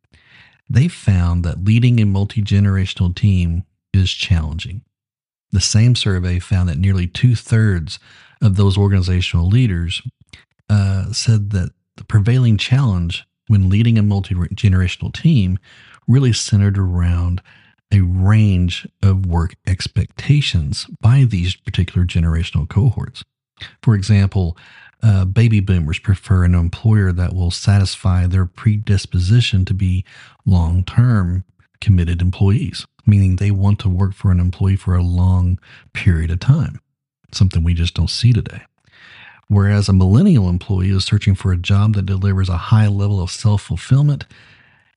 they 0.69 0.87
found 0.87 1.43
that 1.43 1.63
leading 1.63 1.99
a 1.99 2.05
multi 2.05 2.41
generational 2.41 3.15
team 3.15 3.63
is 3.93 4.11
challenging. 4.11 4.81
The 5.51 5.61
same 5.61 5.95
survey 5.95 6.39
found 6.39 6.69
that 6.69 6.77
nearly 6.77 7.07
two 7.07 7.35
thirds 7.35 7.99
of 8.41 8.55
those 8.55 8.77
organizational 8.77 9.47
leaders 9.47 10.01
uh, 10.69 11.11
said 11.11 11.49
that 11.51 11.71
the 11.97 12.05
prevailing 12.05 12.57
challenge 12.57 13.25
when 13.47 13.69
leading 13.69 13.97
a 13.97 14.03
multi 14.03 14.33
generational 14.33 15.13
team 15.13 15.59
really 16.07 16.33
centered 16.33 16.77
around 16.77 17.41
a 17.91 17.99
range 18.01 18.87
of 19.03 19.25
work 19.25 19.55
expectations 19.67 20.87
by 21.01 21.25
these 21.25 21.55
particular 21.55 22.05
generational 22.05 22.67
cohorts. 22.67 23.23
For 23.83 23.93
example, 23.93 24.57
uh, 25.03 25.25
baby 25.25 25.59
boomers 25.59 25.99
prefer 25.99 26.43
an 26.43 26.53
employer 26.53 27.11
that 27.11 27.33
will 27.33 27.51
satisfy 27.51 28.27
their 28.27 28.45
predisposition 28.45 29.65
to 29.65 29.73
be 29.73 30.05
long 30.45 30.83
term 30.83 31.43
committed 31.79 32.21
employees, 32.21 32.85
meaning 33.05 33.35
they 33.35 33.51
want 33.51 33.79
to 33.79 33.89
work 33.89 34.13
for 34.13 34.31
an 34.31 34.39
employee 34.39 34.75
for 34.75 34.95
a 34.95 35.03
long 35.03 35.59
period 35.93 36.29
of 36.29 36.39
time, 36.39 36.79
something 37.31 37.63
we 37.63 37.73
just 37.73 37.95
don't 37.95 38.09
see 38.09 38.31
today. 38.31 38.61
Whereas 39.47 39.89
a 39.89 39.93
millennial 39.93 40.47
employee 40.47 40.91
is 40.91 41.03
searching 41.03 41.35
for 41.35 41.51
a 41.51 41.57
job 41.57 41.95
that 41.95 42.05
delivers 42.05 42.47
a 42.47 42.57
high 42.57 42.87
level 42.87 43.21
of 43.21 43.31
self 43.31 43.63
fulfillment 43.63 44.25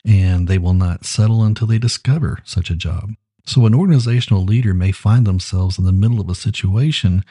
and 0.05 0.47
they 0.47 0.59
will 0.59 0.75
not 0.75 1.05
settle 1.05 1.43
until 1.43 1.67
they 1.67 1.79
discover 1.79 2.39
such 2.45 2.71
a 2.71 2.77
job. 2.77 3.15
So, 3.47 3.67
an 3.67 3.75
organizational 3.75 4.45
leader 4.45 4.75
may 4.75 4.93
find 4.93 5.27
themselves 5.27 5.79
in 5.79 5.85
the 5.85 5.93
middle 5.93 6.21
of 6.21 6.29
a 6.29 6.35
situation 6.35 7.25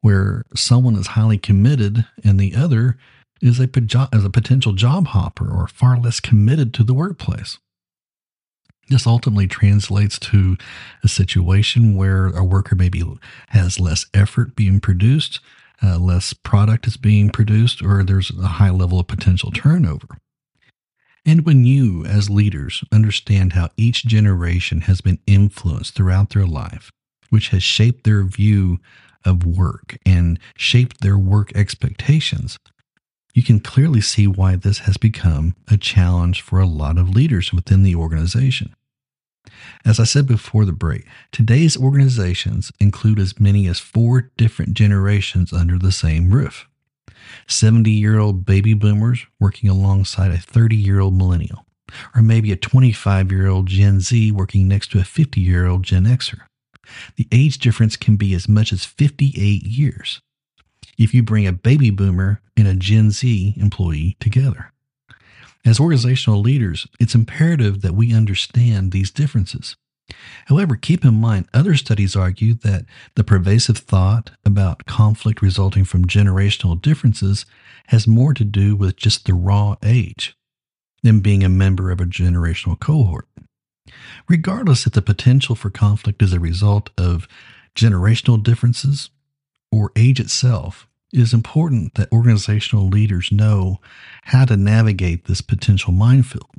where 0.00 0.44
someone 0.54 0.96
is 0.96 1.08
highly 1.08 1.38
committed 1.38 2.06
and 2.24 2.38
the 2.38 2.54
other 2.54 2.96
is 3.40 3.60
a, 3.60 3.68
is 4.12 4.24
a 4.24 4.30
potential 4.30 4.72
job 4.72 5.08
hopper 5.08 5.50
or 5.50 5.68
far 5.68 5.98
less 5.98 6.20
committed 6.20 6.74
to 6.74 6.84
the 6.84 6.94
workplace. 6.94 7.58
This 8.88 9.06
ultimately 9.06 9.46
translates 9.46 10.18
to 10.20 10.56
a 11.04 11.08
situation 11.08 11.94
where 11.94 12.28
a 12.28 12.42
worker 12.42 12.74
maybe 12.74 13.02
has 13.48 13.78
less 13.78 14.06
effort 14.14 14.56
being 14.56 14.80
produced, 14.80 15.40
uh, 15.82 15.98
less 15.98 16.32
product 16.32 16.86
is 16.86 16.96
being 16.96 17.30
produced, 17.30 17.82
or 17.82 18.02
there's 18.02 18.30
a 18.30 18.46
high 18.46 18.70
level 18.70 18.98
of 18.98 19.06
potential 19.06 19.50
turnover. 19.50 20.18
And 21.26 21.44
when 21.44 21.66
you, 21.66 22.06
as 22.06 22.30
leaders, 22.30 22.82
understand 22.90 23.52
how 23.52 23.68
each 23.76 24.06
generation 24.06 24.82
has 24.82 25.02
been 25.02 25.18
influenced 25.26 25.94
throughout 25.94 26.30
their 26.30 26.46
life, 26.46 26.90
which 27.28 27.50
has 27.50 27.62
shaped 27.62 28.04
their 28.04 28.24
view 28.24 28.78
of 29.28 29.46
work 29.46 29.98
and 30.04 30.38
shaped 30.56 31.00
their 31.00 31.18
work 31.18 31.54
expectations, 31.54 32.58
you 33.34 33.42
can 33.42 33.60
clearly 33.60 34.00
see 34.00 34.26
why 34.26 34.56
this 34.56 34.80
has 34.80 34.96
become 34.96 35.54
a 35.68 35.76
challenge 35.76 36.40
for 36.40 36.58
a 36.58 36.66
lot 36.66 36.98
of 36.98 37.10
leaders 37.10 37.52
within 37.52 37.82
the 37.82 37.94
organization. 37.94 38.74
As 39.84 40.00
I 40.00 40.04
said 40.04 40.26
before 40.26 40.64
the 40.64 40.72
break, 40.72 41.06
today's 41.32 41.76
organizations 41.76 42.72
include 42.80 43.18
as 43.18 43.38
many 43.38 43.66
as 43.66 43.78
four 43.78 44.30
different 44.36 44.74
generations 44.74 45.52
under 45.52 45.78
the 45.78 45.92
same 45.92 46.30
roof 46.30 46.66
70 47.46 47.90
year 47.90 48.18
old 48.18 48.44
baby 48.44 48.74
boomers 48.74 49.26
working 49.38 49.70
alongside 49.70 50.30
a 50.30 50.38
30 50.38 50.76
year 50.76 51.00
old 51.00 51.14
millennial, 51.14 51.64
or 52.14 52.22
maybe 52.22 52.52
a 52.52 52.56
25 52.56 53.30
year 53.30 53.46
old 53.46 53.66
Gen 53.66 54.00
Z 54.00 54.32
working 54.32 54.68
next 54.68 54.90
to 54.92 54.98
a 54.98 55.04
50 55.04 55.40
year 55.40 55.66
old 55.66 55.82
Gen 55.82 56.04
Xer. 56.04 56.47
The 57.16 57.28
age 57.32 57.58
difference 57.58 57.96
can 57.96 58.16
be 58.16 58.34
as 58.34 58.48
much 58.48 58.72
as 58.72 58.84
58 58.84 59.62
years 59.64 60.20
if 60.96 61.14
you 61.14 61.22
bring 61.22 61.46
a 61.46 61.52
baby 61.52 61.90
boomer 61.90 62.40
and 62.56 62.66
a 62.66 62.74
Gen 62.74 63.10
Z 63.10 63.54
employee 63.56 64.16
together. 64.20 64.72
As 65.64 65.80
organizational 65.80 66.40
leaders, 66.40 66.86
it's 66.98 67.14
imperative 67.14 67.82
that 67.82 67.94
we 67.94 68.12
understand 68.12 68.90
these 68.90 69.10
differences. 69.10 69.76
However, 70.46 70.76
keep 70.76 71.04
in 71.04 71.14
mind, 71.14 71.48
other 71.52 71.74
studies 71.76 72.16
argue 72.16 72.54
that 72.54 72.86
the 73.14 73.24
pervasive 73.24 73.78
thought 73.78 74.30
about 74.44 74.86
conflict 74.86 75.42
resulting 75.42 75.84
from 75.84 76.06
generational 76.06 76.80
differences 76.80 77.44
has 77.88 78.06
more 78.06 78.32
to 78.34 78.44
do 78.44 78.74
with 78.74 78.96
just 78.96 79.26
the 79.26 79.34
raw 79.34 79.76
age 79.82 80.34
than 81.02 81.20
being 81.20 81.44
a 81.44 81.48
member 81.48 81.90
of 81.90 82.00
a 82.00 82.06
generational 82.06 82.78
cohort. 82.78 83.28
Regardless 84.28 84.86
if 84.86 84.92
the 84.92 85.02
potential 85.02 85.54
for 85.54 85.70
conflict 85.70 86.22
is 86.22 86.32
a 86.32 86.40
result 86.40 86.90
of 86.98 87.28
generational 87.74 88.42
differences 88.42 89.10
or 89.70 89.92
age 89.96 90.20
itself, 90.20 90.86
it 91.12 91.20
is 91.20 91.32
important 91.32 91.94
that 91.94 92.12
organizational 92.12 92.88
leaders 92.88 93.32
know 93.32 93.80
how 94.24 94.44
to 94.44 94.56
navigate 94.56 95.24
this 95.24 95.40
potential 95.40 95.92
minefield. 95.92 96.50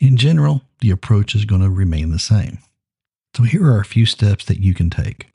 In 0.00 0.16
general, 0.16 0.62
the 0.80 0.90
approach 0.90 1.34
is 1.34 1.44
going 1.44 1.60
to 1.60 1.70
remain 1.70 2.10
the 2.10 2.18
same. 2.18 2.58
So, 3.36 3.44
here 3.44 3.64
are 3.66 3.80
a 3.80 3.84
few 3.84 4.06
steps 4.06 4.44
that 4.46 4.58
you 4.58 4.74
can 4.74 4.90
take. 4.90 5.30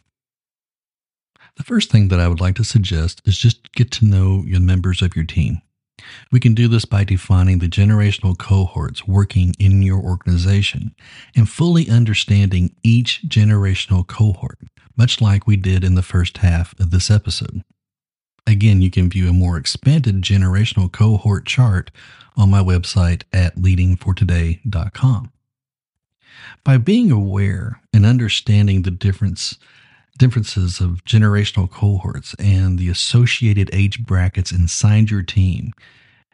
The 1.55 1.63
first 1.63 1.89
thing 1.89 2.09
that 2.09 2.19
I 2.19 2.27
would 2.27 2.41
like 2.41 2.55
to 2.55 2.65
suggest 2.65 3.21
is 3.25 3.37
just 3.37 3.71
get 3.71 3.91
to 3.91 4.05
know 4.05 4.43
your 4.45 4.59
members 4.59 5.01
of 5.01 5.15
your 5.15 5.23
team. 5.23 5.61
We 6.31 6.39
can 6.39 6.53
do 6.53 6.67
this 6.67 6.85
by 6.85 7.03
defining 7.03 7.59
the 7.59 7.67
generational 7.67 8.37
cohorts 8.37 9.07
working 9.07 9.55
in 9.59 9.81
your 9.81 9.99
organization 9.99 10.93
and 11.35 11.49
fully 11.49 11.89
understanding 11.89 12.75
each 12.83 13.23
generational 13.27 14.05
cohort, 14.05 14.59
much 14.97 15.21
like 15.21 15.47
we 15.47 15.55
did 15.55 15.83
in 15.83 15.95
the 15.95 16.01
first 16.01 16.39
half 16.39 16.77
of 16.79 16.91
this 16.91 17.09
episode. 17.09 17.63
Again, 18.47 18.81
you 18.81 18.91
can 18.91 19.09
view 19.09 19.29
a 19.29 19.33
more 19.33 19.57
expanded 19.57 20.21
generational 20.21 20.91
cohort 20.91 21.45
chart 21.45 21.91
on 22.37 22.49
my 22.51 22.59
website 22.59 23.23
at 23.33 23.55
leadingfortoday.com. 23.55 25.31
By 26.63 26.77
being 26.77 27.11
aware 27.11 27.81
and 27.93 28.05
understanding 28.05 28.81
the 28.81 28.91
difference 28.91 29.57
differences 30.17 30.79
of 30.79 31.03
generational 31.05 31.69
cohorts 31.69 32.35
and 32.39 32.79
the 32.79 32.89
associated 32.89 33.69
age 33.73 34.03
brackets 34.05 34.51
inside 34.51 35.11
your 35.11 35.23
team, 35.23 35.73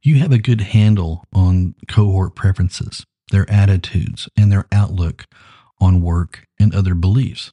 you 0.03 0.19
have 0.19 0.31
a 0.31 0.37
good 0.37 0.61
handle 0.61 1.25
on 1.33 1.75
cohort 1.87 2.35
preferences, 2.35 3.05
their 3.31 3.49
attitudes, 3.49 4.27
and 4.35 4.51
their 4.51 4.65
outlook 4.71 5.25
on 5.79 6.01
work 6.01 6.45
and 6.59 6.73
other 6.73 6.95
beliefs. 6.95 7.51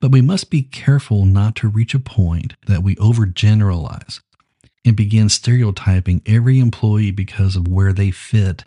But 0.00 0.12
we 0.12 0.22
must 0.22 0.50
be 0.50 0.62
careful 0.62 1.24
not 1.26 1.56
to 1.56 1.68
reach 1.68 1.94
a 1.94 1.98
point 1.98 2.54
that 2.66 2.82
we 2.82 2.94
overgeneralize 2.96 4.20
and 4.84 4.96
begin 4.96 5.28
stereotyping 5.28 6.22
every 6.26 6.58
employee 6.58 7.10
because 7.10 7.56
of 7.56 7.68
where 7.68 7.92
they 7.92 8.10
fit 8.10 8.64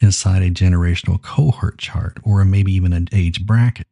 inside 0.00 0.42
a 0.42 0.50
generational 0.50 1.20
cohort 1.20 1.78
chart 1.78 2.18
or 2.22 2.44
maybe 2.44 2.72
even 2.72 2.92
an 2.92 3.08
age 3.12 3.46
bracket. 3.46 3.86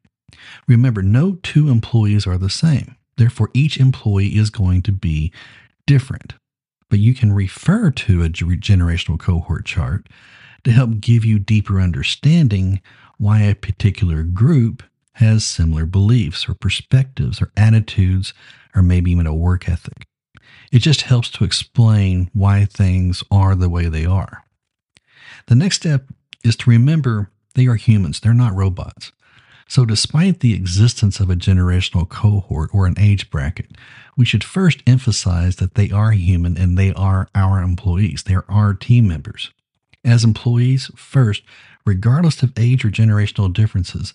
Remember, 0.66 1.02
no 1.02 1.38
two 1.42 1.68
employees 1.68 2.26
are 2.26 2.38
the 2.38 2.50
same. 2.50 2.96
Therefore, 3.16 3.50
each 3.52 3.78
employee 3.78 4.36
is 4.36 4.50
going 4.50 4.82
to 4.82 4.92
be 4.92 5.32
different. 5.86 6.34
But 6.88 6.98
you 6.98 7.14
can 7.14 7.32
refer 7.32 7.90
to 7.90 8.22
a 8.22 8.28
generational 8.28 9.18
cohort 9.18 9.64
chart 9.64 10.08
to 10.64 10.72
help 10.72 11.00
give 11.00 11.24
you 11.24 11.38
deeper 11.38 11.80
understanding 11.80 12.80
why 13.18 13.42
a 13.42 13.54
particular 13.54 14.22
group 14.22 14.82
has 15.14 15.44
similar 15.44 15.86
beliefs 15.86 16.48
or 16.48 16.54
perspectives 16.54 17.42
or 17.42 17.52
attitudes 17.56 18.32
or 18.74 18.82
maybe 18.82 19.10
even 19.10 19.26
a 19.26 19.34
work 19.34 19.68
ethic. 19.68 20.06
It 20.72 20.78
just 20.78 21.02
helps 21.02 21.30
to 21.32 21.44
explain 21.44 22.30
why 22.32 22.64
things 22.64 23.22
are 23.30 23.54
the 23.54 23.68
way 23.68 23.86
they 23.86 24.06
are. 24.06 24.44
The 25.46 25.54
next 25.54 25.76
step 25.76 26.06
is 26.44 26.56
to 26.56 26.70
remember 26.70 27.30
they 27.54 27.66
are 27.66 27.74
humans, 27.74 28.20
they're 28.20 28.32
not 28.32 28.54
robots. 28.54 29.12
So, 29.70 29.84
despite 29.84 30.40
the 30.40 30.52
existence 30.52 31.20
of 31.20 31.30
a 31.30 31.36
generational 31.36 32.08
cohort 32.08 32.70
or 32.72 32.86
an 32.86 32.98
age 32.98 33.30
bracket, 33.30 33.70
we 34.16 34.24
should 34.24 34.42
first 34.42 34.82
emphasize 34.84 35.56
that 35.56 35.76
they 35.76 35.92
are 35.92 36.10
human 36.10 36.58
and 36.58 36.76
they 36.76 36.92
are 36.94 37.28
our 37.36 37.62
employees. 37.62 38.24
They 38.24 38.34
are 38.34 38.44
our 38.48 38.74
team 38.74 39.06
members. 39.06 39.52
As 40.04 40.24
employees, 40.24 40.90
first, 40.96 41.44
regardless 41.86 42.42
of 42.42 42.52
age 42.58 42.84
or 42.84 42.88
generational 42.88 43.52
differences, 43.52 44.12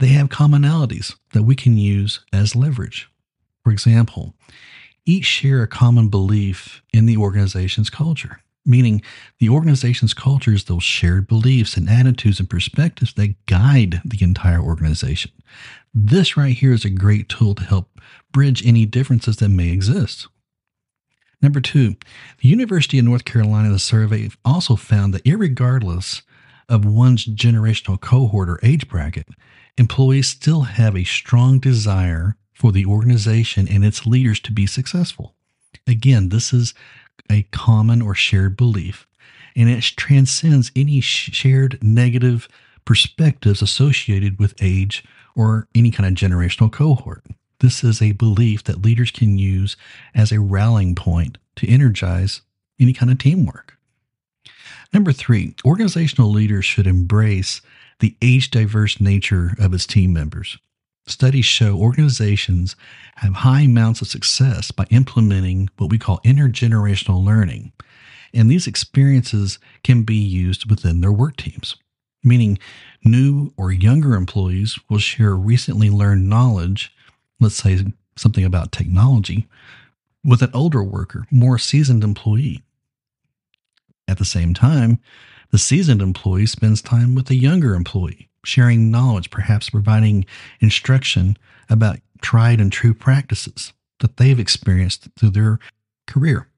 they 0.00 0.08
have 0.08 0.28
commonalities 0.28 1.14
that 1.34 1.44
we 1.44 1.54
can 1.54 1.76
use 1.76 2.24
as 2.32 2.56
leverage. 2.56 3.08
For 3.62 3.70
example, 3.70 4.34
each 5.04 5.26
share 5.26 5.62
a 5.62 5.68
common 5.68 6.08
belief 6.08 6.82
in 6.92 7.06
the 7.06 7.16
organization's 7.16 7.90
culture, 7.90 8.40
meaning 8.66 9.02
the 9.38 9.48
organization's 9.48 10.14
culture 10.14 10.52
is 10.52 10.64
those 10.64 10.82
shared 10.82 11.26
beliefs 11.26 11.76
and 11.76 11.88
attitudes 11.88 12.40
and 12.40 12.50
perspectives 12.50 13.14
that 13.14 13.46
guide 13.46 14.00
the 14.04 14.22
entire 14.22 14.60
organization. 14.60 15.30
This 15.94 16.36
right 16.36 16.56
here 16.56 16.72
is 16.72 16.84
a 16.84 16.90
great 16.90 17.28
tool 17.28 17.54
to 17.54 17.64
help 17.64 18.00
bridge 18.32 18.66
any 18.66 18.84
differences 18.84 19.36
that 19.36 19.48
may 19.48 19.68
exist. 19.68 20.28
Number 21.40 21.60
two, 21.60 21.96
the 22.40 22.48
University 22.48 22.98
of 22.98 23.04
North 23.04 23.24
Carolina, 23.24 23.78
survey 23.78 24.30
also 24.44 24.74
found 24.76 25.14
that, 25.14 25.22
regardless 25.26 26.22
of 26.68 26.84
one's 26.84 27.24
generational 27.26 28.00
cohort 28.00 28.48
or 28.48 28.58
age 28.62 28.88
bracket, 28.88 29.28
employees 29.78 30.28
still 30.28 30.62
have 30.62 30.96
a 30.96 31.04
strong 31.04 31.58
desire 31.58 32.36
for 32.54 32.72
the 32.72 32.86
organization 32.86 33.68
and 33.68 33.84
its 33.84 34.06
leaders 34.06 34.40
to 34.40 34.52
be 34.52 34.66
successful. 34.66 35.34
Again, 35.86 36.30
this 36.30 36.52
is 36.52 36.74
a 37.30 37.42
common 37.44 38.02
or 38.02 38.14
shared 38.14 38.56
belief, 38.56 39.06
and 39.54 39.68
it 39.68 39.82
transcends 39.82 40.70
any 40.76 41.00
shared 41.00 41.78
negative 41.82 42.48
perspectives 42.84 43.62
associated 43.62 44.38
with 44.38 44.54
age 44.60 45.04
or 45.34 45.68
any 45.74 45.90
kind 45.90 46.06
of 46.06 46.14
generational 46.14 46.72
cohort. 46.72 47.24
This 47.60 47.82
is 47.82 48.02
a 48.02 48.12
belief 48.12 48.64
that 48.64 48.82
leaders 48.82 49.10
can 49.10 49.38
use 49.38 49.76
as 50.14 50.30
a 50.30 50.40
rallying 50.40 50.94
point 50.94 51.38
to 51.56 51.68
energize 51.68 52.42
any 52.78 52.92
kind 52.92 53.10
of 53.10 53.18
teamwork. 53.18 53.78
Number 54.92 55.12
three, 55.12 55.54
organizational 55.64 56.30
leaders 56.30 56.64
should 56.64 56.86
embrace 56.86 57.60
the 58.00 58.14
age 58.20 58.50
diverse 58.50 59.00
nature 59.00 59.54
of 59.58 59.72
its 59.72 59.86
team 59.86 60.12
members. 60.12 60.58
Studies 61.08 61.44
show 61.46 61.76
organizations 61.76 62.74
have 63.16 63.34
high 63.34 63.60
amounts 63.62 64.02
of 64.02 64.08
success 64.08 64.72
by 64.72 64.86
implementing 64.90 65.70
what 65.76 65.90
we 65.90 65.98
call 65.98 66.20
intergenerational 66.24 67.24
learning. 67.24 67.72
And 68.34 68.50
these 68.50 68.66
experiences 68.66 69.58
can 69.84 70.02
be 70.02 70.16
used 70.16 70.68
within 70.68 71.00
their 71.00 71.12
work 71.12 71.36
teams, 71.36 71.76
meaning 72.24 72.58
new 73.04 73.52
or 73.56 73.70
younger 73.70 74.14
employees 74.14 74.78
will 74.90 74.98
share 74.98 75.36
recently 75.36 75.90
learned 75.90 76.28
knowledge, 76.28 76.92
let's 77.38 77.54
say 77.54 77.84
something 78.16 78.44
about 78.44 78.72
technology, 78.72 79.46
with 80.24 80.42
an 80.42 80.50
older 80.52 80.82
worker, 80.82 81.26
more 81.30 81.56
seasoned 81.56 82.02
employee. 82.02 82.64
At 84.08 84.18
the 84.18 84.24
same 84.24 84.54
time, 84.54 84.98
The 85.50 85.58
seasoned 85.58 86.02
employee 86.02 86.46
spends 86.46 86.82
time 86.82 87.14
with 87.14 87.26
the 87.26 87.36
younger 87.36 87.74
employee, 87.74 88.28
sharing 88.46 88.90
knowledge, 88.90 89.30
perhaps 89.30 89.70
providing 89.70 90.24
instruction 90.60 91.36
about 91.68 91.98
tried 92.20 92.60
and 92.60 92.72
true 92.72 92.94
practices 92.94 93.72
that 94.00 94.16
they've 94.16 94.40
experienced 94.40 95.08
through 95.18 95.30
their 95.30 95.58
career. 96.06 96.48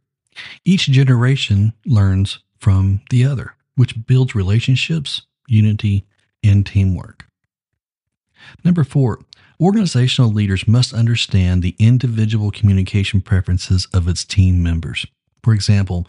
Each 0.64 0.86
generation 0.86 1.72
learns 1.86 2.40
from 2.58 3.00
the 3.10 3.24
other, 3.24 3.54
which 3.76 4.06
builds 4.06 4.34
relationships, 4.34 5.22
unity, 5.46 6.04
and 6.44 6.64
teamwork. 6.64 7.26
Number 8.64 8.84
four, 8.84 9.20
organizational 9.60 10.32
leaders 10.32 10.68
must 10.68 10.94
understand 10.94 11.62
the 11.62 11.74
individual 11.78 12.50
communication 12.50 13.20
preferences 13.20 13.86
of 13.92 14.06
its 14.06 14.24
team 14.24 14.62
members. 14.62 15.06
For 15.42 15.52
example, 15.54 16.06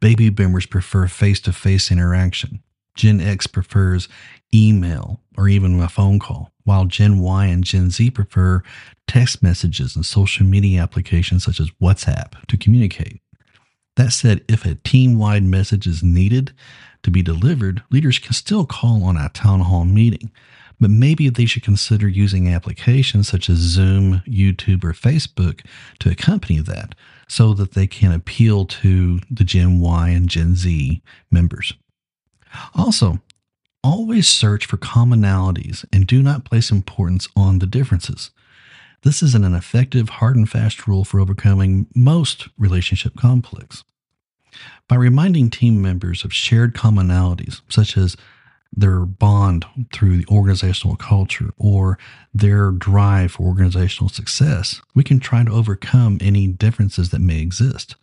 baby 0.00 0.28
boomers 0.28 0.66
prefer 0.66 1.06
face 1.08 1.40
to 1.40 1.52
face 1.52 1.90
interaction. 1.90 2.62
Gen 2.94 3.20
X 3.20 3.46
prefers 3.46 4.08
email 4.54 5.20
or 5.36 5.48
even 5.48 5.80
a 5.80 5.88
phone 5.88 6.18
call, 6.18 6.50
while 6.64 6.84
Gen 6.84 7.18
Y 7.18 7.46
and 7.46 7.64
Gen 7.64 7.90
Z 7.90 8.10
prefer 8.10 8.62
text 9.06 9.42
messages 9.42 9.96
and 9.96 10.04
social 10.04 10.44
media 10.46 10.82
applications 10.82 11.44
such 11.44 11.60
as 11.60 11.70
WhatsApp 11.82 12.46
to 12.46 12.56
communicate. 12.56 13.20
That 13.96 14.12
said, 14.12 14.44
if 14.48 14.64
a 14.64 14.76
team 14.76 15.18
wide 15.18 15.44
message 15.44 15.86
is 15.86 16.02
needed 16.02 16.52
to 17.02 17.10
be 17.10 17.22
delivered, 17.22 17.82
leaders 17.90 18.18
can 18.18 18.32
still 18.32 18.64
call 18.64 19.04
on 19.04 19.16
a 19.16 19.28
town 19.30 19.60
hall 19.60 19.84
meeting, 19.84 20.30
but 20.80 20.90
maybe 20.90 21.28
they 21.28 21.44
should 21.44 21.62
consider 21.62 22.08
using 22.08 22.48
applications 22.48 23.28
such 23.28 23.50
as 23.50 23.58
Zoom, 23.58 24.22
YouTube, 24.26 24.82
or 24.82 24.92
Facebook 24.92 25.64
to 26.00 26.10
accompany 26.10 26.60
that 26.60 26.94
so 27.28 27.54
that 27.54 27.72
they 27.72 27.86
can 27.86 28.12
appeal 28.12 28.64
to 28.64 29.20
the 29.30 29.44
Gen 29.44 29.80
Y 29.80 30.08
and 30.08 30.28
Gen 30.28 30.54
Z 30.54 31.02
members. 31.30 31.74
Also, 32.74 33.20
always 33.82 34.28
search 34.28 34.66
for 34.66 34.76
commonalities 34.76 35.84
and 35.92 36.06
do 36.06 36.22
not 36.22 36.44
place 36.44 36.70
importance 36.70 37.28
on 37.36 37.58
the 37.58 37.66
differences. 37.66 38.30
This 39.02 39.22
is 39.22 39.34
an 39.34 39.54
effective, 39.54 40.08
hard 40.08 40.36
and 40.36 40.48
fast 40.48 40.86
rule 40.86 41.04
for 41.04 41.18
overcoming 41.18 41.88
most 41.94 42.48
relationship 42.56 43.16
conflicts. 43.16 43.82
By 44.86 44.96
reminding 44.96 45.50
team 45.50 45.82
members 45.82 46.24
of 46.24 46.32
shared 46.32 46.74
commonalities, 46.74 47.62
such 47.68 47.96
as 47.96 48.16
their 48.74 49.00
bond 49.00 49.66
through 49.92 50.18
the 50.18 50.26
organizational 50.28 50.96
culture 50.96 51.52
or 51.58 51.98
their 52.32 52.70
drive 52.70 53.32
for 53.32 53.42
organizational 53.42 54.08
success, 54.08 54.80
we 54.94 55.02
can 55.02 55.20
try 55.20 55.44
to 55.44 55.50
overcome 55.50 56.18
any 56.20 56.46
differences 56.46 57.10
that 57.10 57.20
may 57.20 57.40
exist. 57.40 57.96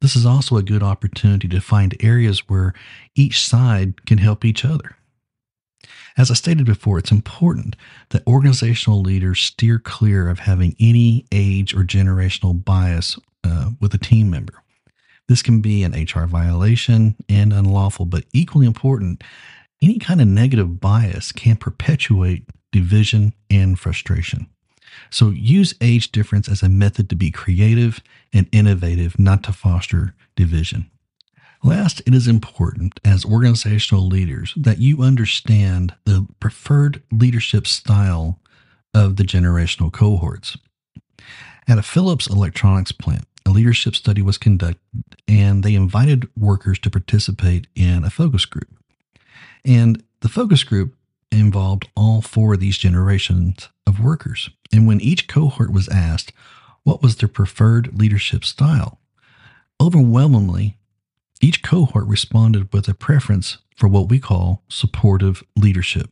This 0.00 0.16
is 0.16 0.26
also 0.26 0.56
a 0.56 0.62
good 0.62 0.82
opportunity 0.82 1.48
to 1.48 1.60
find 1.60 1.96
areas 2.00 2.48
where 2.48 2.74
each 3.14 3.42
side 3.44 4.04
can 4.06 4.18
help 4.18 4.44
each 4.44 4.64
other. 4.64 4.96
As 6.18 6.30
I 6.30 6.34
stated 6.34 6.64
before, 6.64 6.98
it's 6.98 7.10
important 7.10 7.76
that 8.10 8.26
organizational 8.26 9.02
leaders 9.02 9.40
steer 9.40 9.78
clear 9.78 10.28
of 10.28 10.40
having 10.40 10.74
any 10.80 11.26
age 11.30 11.74
or 11.74 11.80
generational 11.80 12.64
bias 12.64 13.18
uh, 13.44 13.70
with 13.80 13.92
a 13.94 13.98
team 13.98 14.30
member. 14.30 14.62
This 15.28 15.42
can 15.42 15.60
be 15.60 15.82
an 15.82 15.92
HR 15.92 16.26
violation 16.26 17.16
and 17.28 17.52
unlawful, 17.52 18.06
but 18.06 18.24
equally 18.32 18.66
important, 18.66 19.22
any 19.82 19.98
kind 19.98 20.20
of 20.20 20.28
negative 20.28 20.80
bias 20.80 21.32
can 21.32 21.56
perpetuate 21.56 22.44
division 22.72 23.34
and 23.50 23.78
frustration. 23.78 24.46
So 25.10 25.30
use 25.30 25.74
age 25.80 26.12
difference 26.12 26.48
as 26.48 26.62
a 26.62 26.68
method 26.68 27.08
to 27.10 27.16
be 27.16 27.30
creative 27.30 28.00
and 28.32 28.48
innovative, 28.52 29.18
not 29.18 29.42
to 29.44 29.52
foster 29.52 30.14
division. 30.34 30.90
Last, 31.62 32.00
it 32.06 32.14
is 32.14 32.28
important 32.28 33.00
as 33.04 33.24
organizational 33.24 34.06
leaders 34.06 34.52
that 34.56 34.78
you 34.78 35.02
understand 35.02 35.94
the 36.04 36.26
preferred 36.38 37.02
leadership 37.10 37.66
style 37.66 38.38
of 38.94 39.16
the 39.16 39.24
generational 39.24 39.92
cohorts. 39.92 40.56
At 41.68 41.78
a 41.78 41.82
Philips 41.82 42.28
electronics 42.28 42.92
plant, 42.92 43.24
a 43.44 43.50
leadership 43.50 43.94
study 43.94 44.22
was 44.22 44.38
conducted 44.38 44.80
and 45.28 45.62
they 45.62 45.74
invited 45.74 46.28
workers 46.36 46.78
to 46.80 46.90
participate 46.90 47.66
in 47.74 48.04
a 48.04 48.10
focus 48.10 48.44
group. 48.44 48.68
And 49.64 50.02
the 50.20 50.28
focus 50.28 50.64
group 50.64 50.95
involved 51.30 51.88
all 51.96 52.20
four 52.20 52.54
of 52.54 52.60
these 52.60 52.78
generations 52.78 53.68
of 53.86 54.00
workers. 54.00 54.50
And 54.72 54.86
when 54.86 55.00
each 55.00 55.28
cohort 55.28 55.72
was 55.72 55.88
asked 55.88 56.32
what 56.82 57.02
was 57.02 57.16
their 57.16 57.28
preferred 57.28 57.98
leadership 57.98 58.44
style, 58.44 59.00
overwhelmingly, 59.80 60.76
each 61.40 61.62
cohort 61.62 62.06
responded 62.06 62.72
with 62.72 62.88
a 62.88 62.94
preference 62.94 63.58
for 63.76 63.88
what 63.88 64.08
we 64.08 64.18
call 64.18 64.62
supportive 64.68 65.42
leadership. 65.56 66.10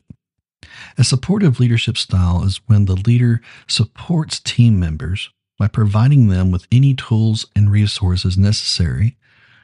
A 0.98 1.04
supportive 1.04 1.60
leadership 1.60 1.96
style 1.96 2.44
is 2.44 2.60
when 2.66 2.84
the 2.84 2.96
leader 2.96 3.40
supports 3.66 4.40
team 4.40 4.78
members 4.78 5.30
by 5.58 5.68
providing 5.68 6.28
them 6.28 6.50
with 6.50 6.66
any 6.72 6.94
tools 6.94 7.46
and 7.54 7.70
resources 7.70 8.36
necessary 8.36 9.16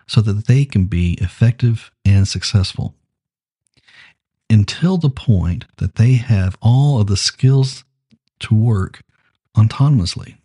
so 0.06 0.20
that 0.20 0.46
they 0.46 0.64
can 0.64 0.86
be 0.86 1.14
effective 1.20 1.90
and 2.04 2.26
successful. 2.26 2.94
Until 4.50 4.98
the 4.98 5.08
point 5.08 5.64
that 5.76 5.94
they 5.94 6.14
have 6.14 6.58
all 6.60 7.00
of 7.00 7.06
the 7.06 7.16
skills 7.16 7.84
to 8.40 8.54
work 8.54 9.02
autonomously. 9.56 10.38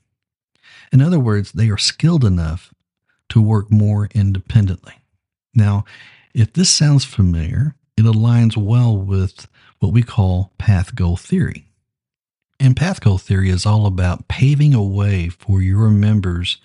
In 0.94 1.02
other 1.02 1.20
words, 1.20 1.52
they 1.52 1.70
are 1.70 1.78
skilled 1.78 2.24
enough 2.24 2.72
to 3.30 3.42
work 3.42 3.72
more 3.72 4.08
independently. 4.14 4.94
Now, 5.56 5.86
if 6.34 6.54
this 6.54 6.70
sounds 6.70 7.04
familiar, 7.04 7.76
it 7.98 8.04
aligns 8.04 8.56
well 8.56 8.96
with 8.96 9.48
what 9.80 9.92
we 9.92 10.04
call 10.04 10.52
path 10.58 10.96
goal 10.96 11.18
theory. 11.18 11.66
And 12.60 12.78
path 12.78 13.02
goal 13.02 13.18
theory 13.18 13.50
is 13.50 13.66
all 13.66 13.86
about 13.86 14.28
paving 14.28 14.74
a 14.74 14.84
way 14.84 15.30
for 15.30 15.62
your 15.62 15.90
members 15.90 16.58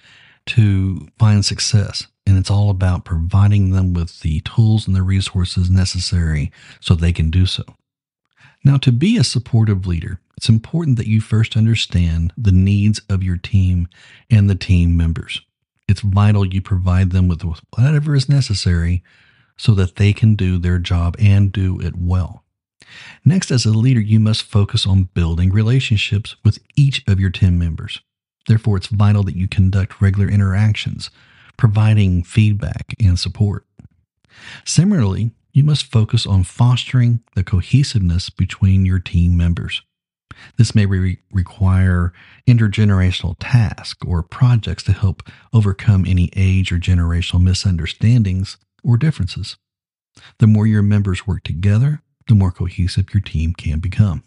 to 0.47 1.09
find 1.19 1.45
success. 1.45 2.07
And 2.31 2.39
it's 2.39 2.49
all 2.49 2.71
about 2.71 3.05
providing 3.05 3.71
them 3.71 3.93
with 3.93 4.21
the 4.21 4.39
tools 4.43 4.87
and 4.87 4.95
the 4.95 5.03
resources 5.03 5.69
necessary 5.69 6.53
so 6.79 6.95
they 6.95 7.13
can 7.13 7.29
do 7.29 7.45
so. 7.45 7.65
Now, 8.65 8.77
to 8.77 8.93
be 8.93 9.17
a 9.17 9.25
supportive 9.25 9.85
leader, 9.85 10.21
it's 10.37 10.49
important 10.49 10.97
that 10.99 11.09
you 11.09 11.21
first 11.21 11.57
understand 11.57 12.33
the 12.39 12.53
needs 12.53 13.01
of 13.09 13.25
your 13.25 13.37
team 13.37 13.89
and 14.31 14.49
the 14.49 14.55
team 14.55 14.97
members. 14.97 15.41
It's 15.89 16.03
vital 16.03 16.47
you 16.47 16.63
provide 16.63 17.11
them 17.11 17.27
with 17.27 17.43
whatever 17.43 18.15
is 18.15 18.29
necessary 18.29 19.03
so 19.57 19.75
that 19.75 19.97
they 19.97 20.13
can 20.13 20.37
do 20.37 20.57
their 20.57 20.79
job 20.79 21.17
and 21.19 21.51
do 21.51 21.81
it 21.81 21.97
well. 21.97 22.45
Next, 23.25 23.51
as 23.51 23.67
a 23.67 23.71
leader, 23.71 23.99
you 23.99 24.21
must 24.21 24.45
focus 24.45 24.87
on 24.87 25.11
building 25.15 25.51
relationships 25.51 26.37
with 26.45 26.61
each 26.77 27.03
of 27.09 27.19
your 27.19 27.31
team 27.31 27.59
members. 27.59 28.01
Therefore, 28.47 28.77
it's 28.77 28.87
vital 28.87 29.25
that 29.25 29.37
you 29.37 29.49
conduct 29.49 30.01
regular 30.01 30.29
interactions, 30.29 31.11
providing 31.61 32.23
feedback 32.23 32.97
and 32.99 33.19
support. 33.19 33.67
Similarly, 34.65 35.33
you 35.53 35.63
must 35.63 35.85
focus 35.85 36.27
on 36.27 36.43
fostering 36.43 37.21
the 37.35 37.45
cohesiveness 37.45 38.31
between 38.31 38.87
your 38.87 38.99
team 38.99 39.37
members. 39.37 39.83
This 40.57 40.75
may 40.75 40.87
re- 40.87 41.19
require 41.31 42.15
intergenerational 42.49 43.37
tasks 43.39 43.99
or 44.07 44.23
projects 44.23 44.83
to 44.85 44.93
help 44.93 45.23
overcome 45.53 46.07
any 46.07 46.31
age 46.35 46.73
or 46.73 46.79
generational 46.79 47.43
misunderstandings 47.43 48.57
or 48.83 48.97
differences. 48.97 49.59
The 50.39 50.47
more 50.47 50.67
your 50.67 50.83
members 50.83 51.27
work 51.27 51.45
together, 51.45 52.01
the 52.27 52.35
more 52.35 52.53
cohesive 52.53 53.13
your 53.13 53.21
team 53.21 53.53
can 53.53 53.81
become. 53.81 54.25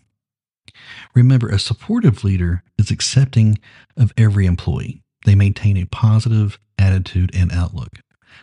Remember, 1.15 1.49
a 1.49 1.57
supportive 1.57 2.23
leader 2.23 2.63
is 2.77 2.91
accepting 2.91 3.57
of 3.97 4.13
every 4.17 4.45
employee. 4.45 5.02
They 5.25 5.35
maintain 5.35 5.77
a 5.77 5.85
positive 5.85 6.59
attitude 6.77 7.31
and 7.33 7.51
outlook. 7.51 7.99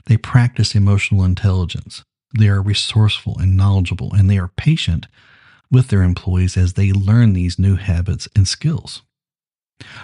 They 0.07 0.17
practice 0.17 0.75
emotional 0.75 1.25
intelligence. 1.25 2.03
They 2.39 2.49
are 2.49 2.63
resourceful 2.63 3.39
and 3.39 3.57
knowledgeable, 3.57 4.15
and 4.15 4.31
they 4.31 4.39
are 4.39 4.49
patient 4.49 5.07
with 5.71 5.89
their 5.89 6.03
employees 6.03 6.57
as 6.57 6.75
they 6.75 6.93
learn 6.93 7.33
these 7.33 7.59
new 7.59 7.77
habits 7.77 8.29
and 8.35 8.47
skills. 8.47 9.03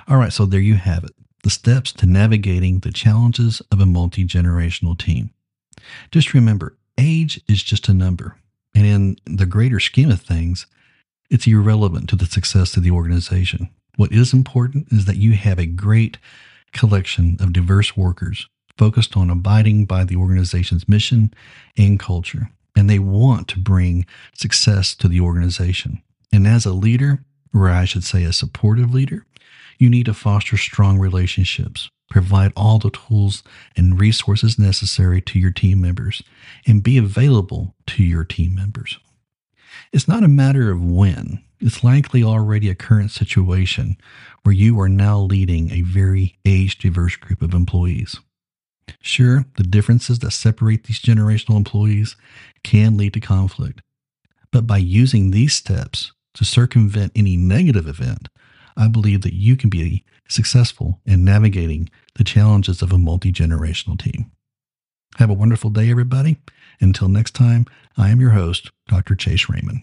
All 0.09 0.17
right, 0.17 0.33
so 0.33 0.47
there 0.47 0.61
you 0.61 0.75
have 0.75 1.05
it 1.05 1.13
the 1.43 1.51
steps 1.51 1.93
to 1.93 2.07
navigating 2.07 2.81
the 2.81 2.91
challenges 2.91 3.63
of 3.71 3.79
a 3.79 3.87
multi 3.87 4.25
generational 4.25 4.99
team. 4.99 5.31
Just 6.11 6.35
remember, 6.35 6.77
age 6.99 7.41
is 7.49 7.63
just 7.63 7.89
a 7.89 7.95
number. 7.95 8.37
And 8.75 8.85
in 8.85 9.17
the 9.25 9.47
greater 9.47 9.79
scheme 9.79 10.11
of 10.11 10.21
things, 10.21 10.67
it's 11.31 11.47
irrelevant 11.47 12.09
to 12.09 12.17
the 12.17 12.27
success 12.27 12.77
of 12.77 12.83
the 12.83 12.91
organization. 12.91 13.69
What 13.95 14.11
is 14.11 14.33
important 14.33 14.89
is 14.91 15.05
that 15.05 15.19
you 15.19 15.35
have 15.35 15.61
a 15.61 15.67
great 15.67 16.19
collection 16.77 17.37
of 17.41 17.53
diverse 17.53 17.97
workers 17.97 18.49
focused 18.77 19.17
on 19.17 19.31
abiding 19.31 19.87
by 19.87 20.05
the 20.05 20.17
organization's 20.17 20.89
mission 20.89 21.33
and 21.77 21.99
culture 21.99 22.51
and 22.77 22.91
they 22.91 22.99
want 22.99 23.49
to 23.49 23.59
bring 23.59 24.05
success 24.35 24.95
to 24.95 25.09
the 25.09 25.21
organization. 25.21 26.03
And 26.33 26.47
as 26.47 26.67
a 26.67 26.73
leader, 26.73 27.25
or 27.55 27.71
I 27.71 27.87
should 27.87 28.05
say 28.05 28.25
a 28.25 28.33
supportive 28.33 28.93
leader, 28.93 29.25
you 29.79 29.89
need 29.89 30.07
to 30.07 30.15
foster 30.15 30.59
strong 30.59 30.99
relationships 30.99 31.89
provide 32.09 32.53
all 32.55 32.79
the 32.79 32.91
tools 32.91 33.43
and 33.77 34.01
resources 34.01 34.59
necessary 34.59 35.21
to 35.21 35.39
your 35.39 35.51
team 35.51 35.81
members, 35.81 36.23
and 36.67 36.83
be 36.83 36.97
available 36.99 37.75
to 37.87 38.05
your 38.05 38.25
team 38.25 38.55
members. 38.55 38.99
It's 39.93 40.09
not 40.09 40.23
a 40.23 40.29
matter 40.29 40.71
of 40.71 40.83
when, 40.83 41.43
it's 41.61 41.83
likely 41.83 42.23
already 42.23 42.69
a 42.69 42.75
current 42.75 43.11
situation 43.11 43.97
where 44.43 44.55
you 44.55 44.79
are 44.81 44.89
now 44.89 45.19
leading 45.19 45.71
a 45.71 45.83
very 45.83 46.37
age 46.45 46.79
diverse 46.79 47.17
group 47.17 47.43
of 47.43 47.55
employees. 47.55 48.21
Sure, 49.01 49.45
the 49.57 49.63
differences 49.63 50.21
that 50.21 50.31
separate 50.31 50.85
these 50.85 51.01
generational 51.01 51.57
employees 51.57 52.17
can 52.63 52.97
lead 52.97 53.15
to 53.15 53.21
conflict, 53.21 53.83
but 54.53 54.67
by 54.67 54.79
using 54.79 55.31
these 55.31 55.55
steps 55.55 56.13
to 56.35 56.45
circumvent 56.45 57.13
any 57.17 57.37
negative 57.37 57.89
event, 57.89 58.29
I 58.77 58.89
believe 58.89 59.23
that 59.23 59.35
you 59.35 59.57
can 59.57 59.71
be 59.71 60.05
successful 60.29 61.01
in 61.07 61.25
navigating 61.25 61.89
the 62.17 62.25
challenges 62.25 62.83
of 62.83 62.93
a 62.93 62.99
multi 62.99 63.33
generational 63.33 63.99
team. 63.99 64.31
Have 65.17 65.31
a 65.31 65.35
wonderful 65.35 65.71
day, 65.71 65.91
everybody. 65.91 66.37
Until 66.81 67.09
next 67.09 67.35
time, 67.35 67.65
I 67.97 68.11
am 68.11 68.21
your 68.21 68.31
host, 68.31 68.71
Dr. 68.87 69.15
Chase 69.15 69.49
Raymond. 69.49 69.83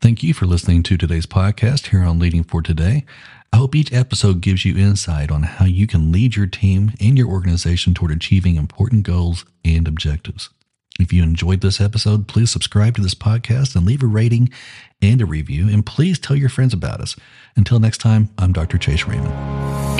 Thank 0.00 0.22
you 0.22 0.34
for 0.34 0.46
listening 0.46 0.82
to 0.84 0.98
today's 0.98 1.26
podcast 1.26 1.86
here 1.86 2.02
on 2.02 2.18
Leading 2.18 2.44
for 2.44 2.60
Today. 2.60 3.04
I 3.52 3.56
hope 3.56 3.74
each 3.74 3.92
episode 3.92 4.40
gives 4.40 4.64
you 4.64 4.76
insight 4.76 5.30
on 5.30 5.44
how 5.44 5.64
you 5.64 5.86
can 5.86 6.12
lead 6.12 6.36
your 6.36 6.46
team 6.46 6.92
and 7.00 7.16
your 7.16 7.28
organization 7.28 7.94
toward 7.94 8.10
achieving 8.10 8.56
important 8.56 9.04
goals 9.04 9.44
and 9.64 9.88
objectives. 9.88 10.50
If 11.00 11.12
you 11.12 11.22
enjoyed 11.22 11.60
this 11.60 11.80
episode, 11.80 12.28
please 12.28 12.50
subscribe 12.50 12.96
to 12.96 13.02
this 13.02 13.14
podcast 13.14 13.74
and 13.74 13.86
leave 13.86 14.02
a 14.02 14.06
rating 14.06 14.50
and 15.00 15.20
a 15.22 15.26
review. 15.26 15.68
And 15.68 15.86
please 15.86 16.18
tell 16.18 16.36
your 16.36 16.48
friends 16.48 16.74
about 16.74 17.00
us. 17.00 17.16
Until 17.56 17.80
next 17.80 17.98
time, 17.98 18.28
I'm 18.38 18.52
Dr. 18.52 18.78
Chase 18.78 19.06
Raymond. 19.06 19.93